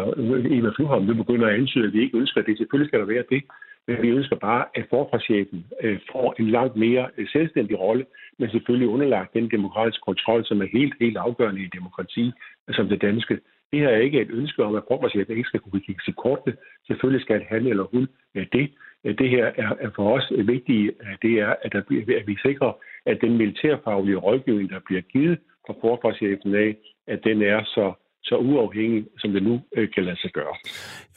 [0.58, 2.58] Eva Flyholm nu begynder at antyde, at vi ikke ønsker det.
[2.58, 3.44] Selvfølgelig skal der være det.
[3.88, 8.06] Men vi ønsker bare, at forsvarschefen øh, får en langt mere øh, selvstændig rolle,
[8.40, 12.32] men selvfølgelig underlagt den demokratiske kontrol, som er helt, helt afgørende i demokrati,
[12.68, 13.40] øh, som det danske.
[13.72, 16.56] Det her er ikke et ønske om, at forsvarschefen ikke skal kunne kigge sig kortene.
[16.88, 18.72] Selvfølgelig skal han eller hun det.
[19.04, 19.46] Det her
[19.80, 20.92] er for os vigtigt,
[21.22, 21.80] det er, at, der,
[22.20, 22.72] at vi sikrer,
[23.06, 26.72] at den militærfaglige rådgivning, der bliver givet fra forsvarschefen af,
[27.08, 27.94] at den er så
[28.24, 30.56] så uafhængig, som det nu øh, kan lade sig gøre.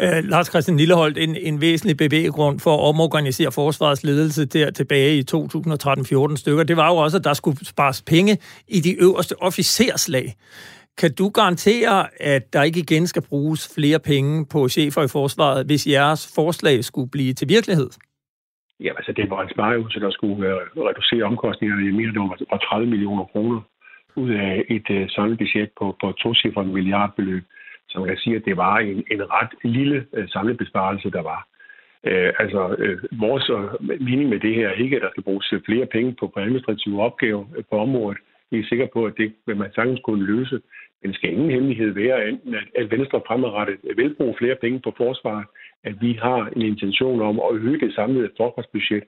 [0.03, 5.19] Uh, Lars Christian Lilleholdt, en, en væsentlig bevæggrund for at omorganisere forsvarets ledelse der tilbage
[5.19, 8.33] i 2013-14 stykker, det var jo også, at der skulle spares penge
[8.69, 10.27] i de øverste officerslag.
[11.01, 15.67] Kan du garantere, at der ikke igen skal bruges flere penge på chefer i forsvaret,
[15.67, 17.91] hvis jeres forslag skulle blive til virkelighed?
[18.81, 21.87] Ja, altså det var en spareøvelse, der skulle uh, reducere omkostningerne.
[21.87, 23.61] Jeg mener, det var 30 millioner kroner
[24.17, 27.45] ud af et øh, sådan budget på, på to cifre milliardbeløb.
[27.89, 31.23] Så man kan sige, at det var en, en ret lille øh, samlet besparelse, der
[31.23, 31.49] var.
[32.05, 35.53] Øh, altså, øh, vores øh, mening med det her er ikke, at der skal bruges
[35.53, 38.19] øh, flere penge på, på administrative opgaver øh, på området.
[38.51, 40.61] Vi er sikre på, at det vil man sagtens kunne løse.
[41.03, 44.81] Men det skal ingen hemmelighed være, enten at, at Venstre fremadrettet vil bruge flere penge
[44.81, 45.47] på forsvaret,
[45.85, 49.05] at vi har en intention om at øge det samlede forsvarsbudget,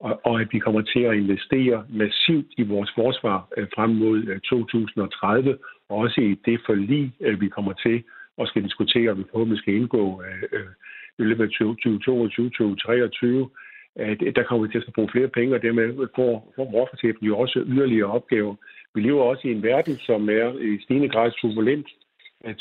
[0.00, 4.18] og, og at vi kommer til at investere massivt i vores forsvar øh, frem mod
[4.18, 8.04] øh, 2030, og også i det forlig, øh, vi kommer til
[8.38, 10.66] og skal diskutere, og vi forhåbentlig skal indgå øh, øh
[11.18, 11.56] i løbet af 2022-2023,
[13.96, 17.26] at øh, der kommer vi til at bruge flere penge, og dermed får, får forsvarschefen
[17.26, 18.54] jo også yderligere opgaver.
[18.94, 21.88] Vi lever også i en verden, som er i stigende grad turbulent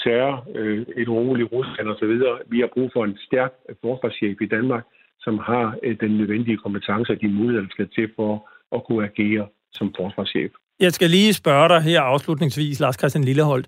[0.03, 2.13] terror, øh, et uroligt Rusland osv.
[2.47, 4.83] Vi har brug for en stærk forsvarschef i Danmark,
[5.19, 9.03] som har øh, den nødvendige kompetence og de muligheder, der skal til for at kunne
[9.09, 10.51] agere som forsvarschef.
[10.79, 13.67] Jeg skal lige spørge dig her afslutningsvis, Lars Christian Lilleholdt.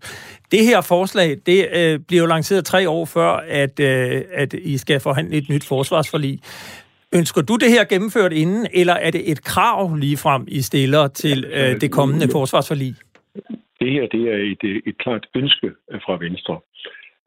[0.51, 3.31] Det her forslag, det øh, bliver jo lanceret tre år før,
[3.63, 6.39] at, øh, at I skal forhandle et nyt forsvarsforlig.
[7.15, 11.45] Ønsker du det her gennemført inden, eller er det et krav ligefrem, I stiller til
[11.45, 12.95] øh, det kommende forsvarsforlig?
[13.79, 15.67] Det her det er et, et klart ønske
[16.05, 16.59] fra Venstre.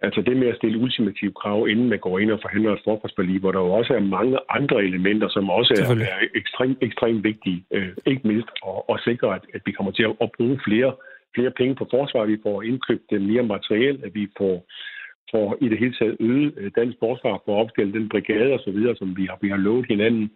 [0.02, 3.40] Altså det med at stille ultimative krav, inden man går ind og forhandler et forsvarsforlig,
[3.40, 7.64] hvor der jo også er mange andre elementer, som også er, er ekstremt ekstrem vigtige.
[7.70, 10.92] Øh, ikke mindst at, at sikre, at, at vi kommer til at, at bruge flere,
[11.34, 14.66] flere penge på forsvar, vi får indkøbt mere materiel, at vi får
[15.32, 18.60] for i det hele taget øget øh, dansk forsvar for at opstille den brigade og
[18.64, 20.30] så videre, som vi har, vi har lovet hinanden.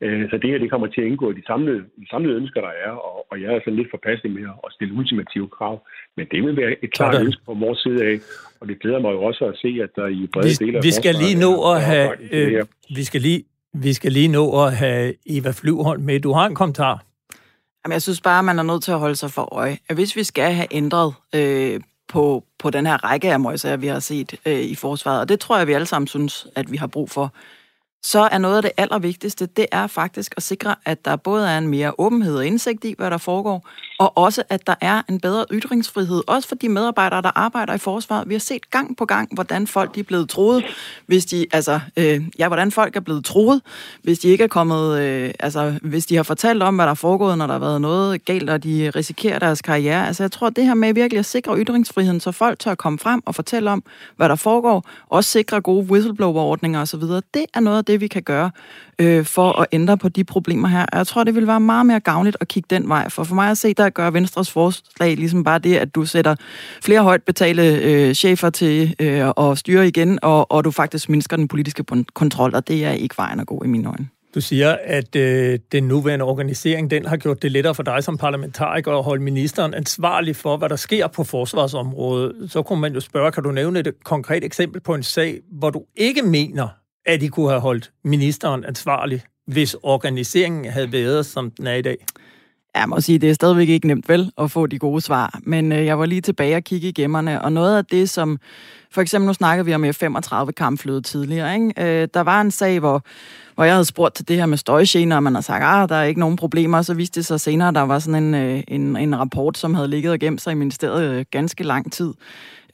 [0.00, 2.60] Øh, så det her, det kommer til at indgå i de samlede, de samlede ønsker,
[2.60, 5.74] der er, og, og jeg er sådan lidt forpasselig med at stille ultimative krav.
[6.16, 8.16] Men det vil være et klart ønske fra vores side af,
[8.60, 10.82] og det glæder mig jo også at se, at der i brede vi, dele af
[10.82, 12.64] vi skal lige nå at have, øh,
[12.98, 13.42] vi skal lige
[13.74, 16.20] vi skal lige nå at have Eva Flyvholm med.
[16.20, 17.04] Du har en kommentar.
[17.84, 19.96] Jamen, jeg synes bare, at man er nødt til at holde sig for øje, at
[19.96, 21.80] hvis vi skal have ændret øh,
[22.10, 25.20] på, på den her række af møgsager, vi har set øh, i forsvaret.
[25.20, 27.32] Og det tror jeg, vi alle sammen synes, at vi har brug for
[28.02, 31.58] så er noget af det allervigtigste, det er faktisk at sikre, at der både er
[31.58, 33.68] en mere åbenhed og indsigt i, hvad der foregår,
[34.00, 37.78] og også, at der er en bedre ytringsfrihed, også for de medarbejdere, der arbejder i
[37.78, 38.28] forsvaret.
[38.28, 40.64] Vi har set gang på gang, hvordan folk de er blevet troet,
[41.06, 43.62] hvis de, altså, øh, ja, hvordan folk er blevet troet,
[44.02, 46.94] hvis de ikke er kommet, øh, altså, hvis de har fortalt om, hvad der er
[46.94, 50.06] foregået, når der har været noget galt, og de risikerer deres karriere.
[50.06, 53.22] Altså, jeg tror, det her med virkelig at sikre ytringsfriheden, så folk tør komme frem
[53.26, 53.82] og fortælle om,
[54.16, 57.02] hvad der foregår, også sikre gode whistleblower-ordninger osv.,
[57.34, 58.50] det er noget af det, vi kan gøre
[59.00, 60.86] øh, for at ændre på de problemer her.
[60.92, 63.50] Jeg tror, det vil være meget mere gavnligt at kigge den vej, for for mig
[63.50, 66.34] at se, der gør Venstres forslag ligesom bare det, at du sætter
[66.82, 71.36] flere højt betalte øh, chefer til øh, at styre igen, og, og du faktisk mindsker
[71.36, 71.84] den politiske
[72.14, 74.08] kontrol, og det er ikke vejen at gå i mine øjne.
[74.34, 78.18] Du siger, at øh, den nuværende organisering, den har gjort det lettere for dig som
[78.18, 82.50] parlamentariker at holde ministeren ansvarlig for, hvad der sker på forsvarsområdet.
[82.52, 85.70] Så kunne man jo spørge, kan du nævne et konkret eksempel på en sag, hvor
[85.70, 86.68] du ikke mener,
[87.06, 91.82] at I kunne have holdt ministeren ansvarlig, hvis organiseringen havde været, som den er i
[91.82, 92.06] dag?
[92.74, 95.72] Jeg må sige, det er stadigvæk ikke nemt vel at få de gode svar, men
[95.72, 98.38] øh, jeg var lige tilbage og kigge i gemmerne, og noget af det, som
[98.92, 101.72] for eksempel nu snakkede vi om øh, F-35 kampflyet tidligere, ikke?
[101.78, 103.02] Øh, der var en sag, hvor,
[103.54, 105.88] hvor jeg havde spurgt til det her med støjgener, og man har sagt, at ah,
[105.88, 108.34] der er ikke nogen problemer, så viste det sig senere, at der var sådan en,
[108.34, 111.92] øh, en, en rapport, som havde ligget og gemt sig i ministeriet øh, ganske lang
[111.92, 112.12] tid,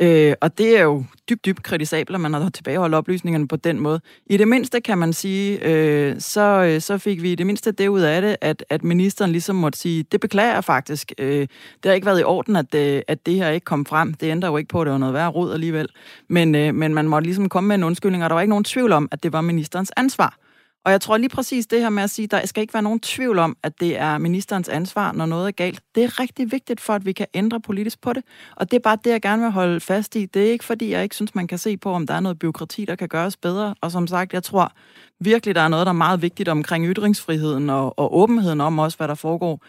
[0.00, 3.80] Øh, og det er jo dybt, dybt kritisabelt, at man har tilbageholdt oplysningerne på den
[3.80, 4.00] måde.
[4.26, 7.72] I det mindste kan man sige, øh, så, øh, så fik vi i det mindste
[7.72, 11.12] det ud af det, at, at ministeren ligesom måtte sige, det beklager jeg faktisk.
[11.18, 11.48] Øh, det
[11.84, 14.14] har ikke været i orden, at, øh, at det her ikke kom frem.
[14.14, 15.88] Det ændrer jo ikke på, at det var noget værre råd alligevel.
[16.28, 18.64] Men, øh, men man måtte ligesom komme med en undskyldning, og der var ikke nogen
[18.64, 20.38] tvivl om, at det var ministerens ansvar.
[20.86, 23.00] Og jeg tror lige præcis det her med at sige, der skal ikke være nogen
[23.00, 25.80] tvivl om, at det er ministerens ansvar, når noget er galt.
[25.94, 28.24] Det er rigtig vigtigt for, at vi kan ændre politisk på det.
[28.56, 30.26] Og det er bare det, jeg gerne vil holde fast i.
[30.26, 32.38] Det er ikke, fordi jeg ikke synes, man kan se på, om der er noget
[32.38, 33.74] byråkrati, der kan gøres bedre.
[33.80, 34.72] Og som sagt, jeg tror
[35.20, 38.96] virkelig, der er noget, der er meget vigtigt omkring ytringsfriheden og, og åbenheden om også,
[38.96, 39.60] hvad der foregår.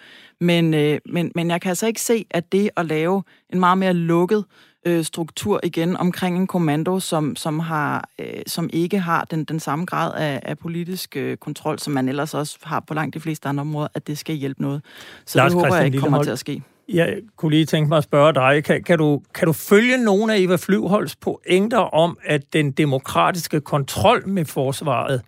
[0.42, 3.78] Men, øh, men, men jeg kan altså ikke se, at det at lave en meget
[3.78, 4.46] mere lukket
[4.86, 9.60] øh, struktur igen omkring en kommando, som, som, har, øh, som ikke har den, den
[9.60, 13.20] samme grad af, af politisk øh, kontrol, som man ellers også har på langt de
[13.20, 14.82] fleste andre områder, at det skal hjælpe noget.
[15.26, 16.62] Så Lars det håber jeg ikke kommer til at ske.
[16.94, 20.34] Jeg kunne lige tænke mig at spørge dig, kan, kan, du, kan du følge nogle
[20.34, 25.22] af Eva Flyvholds pointer om, at den demokratiske kontrol med forsvaret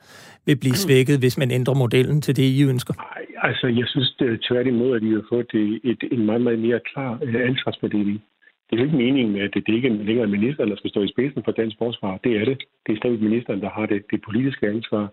[0.45, 2.93] vil blive svækket, hvis man ændrer modellen til det, I ønsker?
[2.93, 6.41] Nej, altså jeg synes det er tværtimod, at I har fået et, et, en meget,
[6.41, 8.21] meget mere klar øh, ansvarsfordeling.
[8.70, 11.43] Det er jo ikke meningen, at det ikke er ministeren, der skal stå i spidsen
[11.43, 12.20] for dansk forsvar.
[12.24, 12.63] Det er det.
[12.88, 15.07] Det er stadig ministeren, der har det, det politiske ansvar.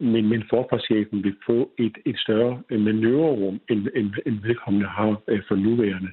[0.00, 5.20] Men, men forsvarschefen vil få et, et større øh, manøvrerum, end, end, end vedkommende har
[5.28, 6.10] øh, for nuværende.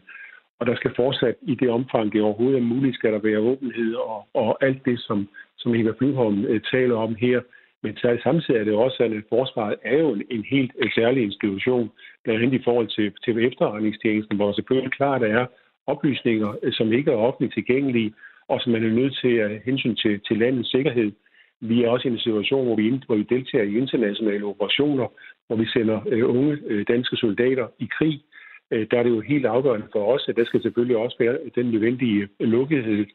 [0.59, 3.93] Og der skal fortsat, i det omfang det overhovedet er muligt, skal der være åbenhed
[3.93, 5.27] og, og alt det, som,
[5.57, 7.41] som Eva Flyvholm øh, taler om her.
[7.83, 11.89] Men samtidig er det også sådan, at forsvaret er jo en, en helt særlig institution,
[12.23, 15.45] blandt andet i forhold til, til efterretningstjenesten, hvor selvfølgelig klart er
[15.93, 18.13] oplysninger, øh, som ikke er offentligt tilgængelige,
[18.47, 21.11] og som man er nødt til at hensyn til, til landets sikkerhed.
[21.61, 25.07] Vi er også i en situation, hvor vi, hvor vi deltager i internationale operationer,
[25.47, 28.21] hvor vi sender øh, unge øh, danske soldater i krig.
[28.71, 31.37] Øh, der er det jo helt afgørende for os, at der skal selvfølgelig også være
[31.55, 33.05] den nødvendige lukkethed,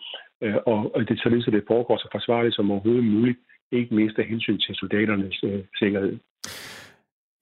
[0.43, 3.39] øh, og, og det således, at det foregår så forsvarligt som overhovedet muligt,
[3.72, 6.18] ikke mindst af hensyn til soldaternes øh, sikkerhed.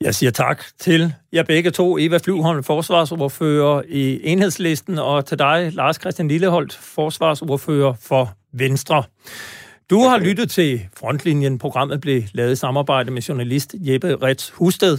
[0.03, 5.73] Jeg siger tak til jer begge to, Eva Flyvholm, forsvarsordfører i Enhedslisten, og til dig,
[5.73, 9.03] Lars Christian Lilleholdt, forsvarsordfører for Venstre.
[9.91, 11.59] Du har lyttet til Frontlinjen.
[11.59, 14.99] Programmet blev lavet i samarbejde med journalist Jeppe Rets Husted.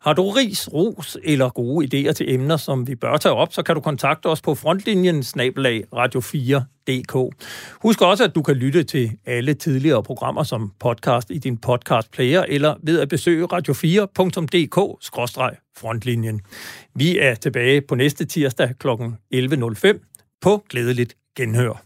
[0.00, 3.62] Har du ris, ros eller gode idéer til emner, som vi bør tage op, så
[3.62, 7.34] kan du kontakte os på frontlinjen snabelag radio4.dk.
[7.82, 12.44] Husk også, at du kan lytte til alle tidligere programmer som podcast i din podcast-player
[12.48, 16.40] eller ved at besøge radio4.dk-frontlinjen.
[16.94, 18.88] Vi er tilbage på næste tirsdag kl.
[19.34, 21.84] 11.05 på Glædeligt Genhør.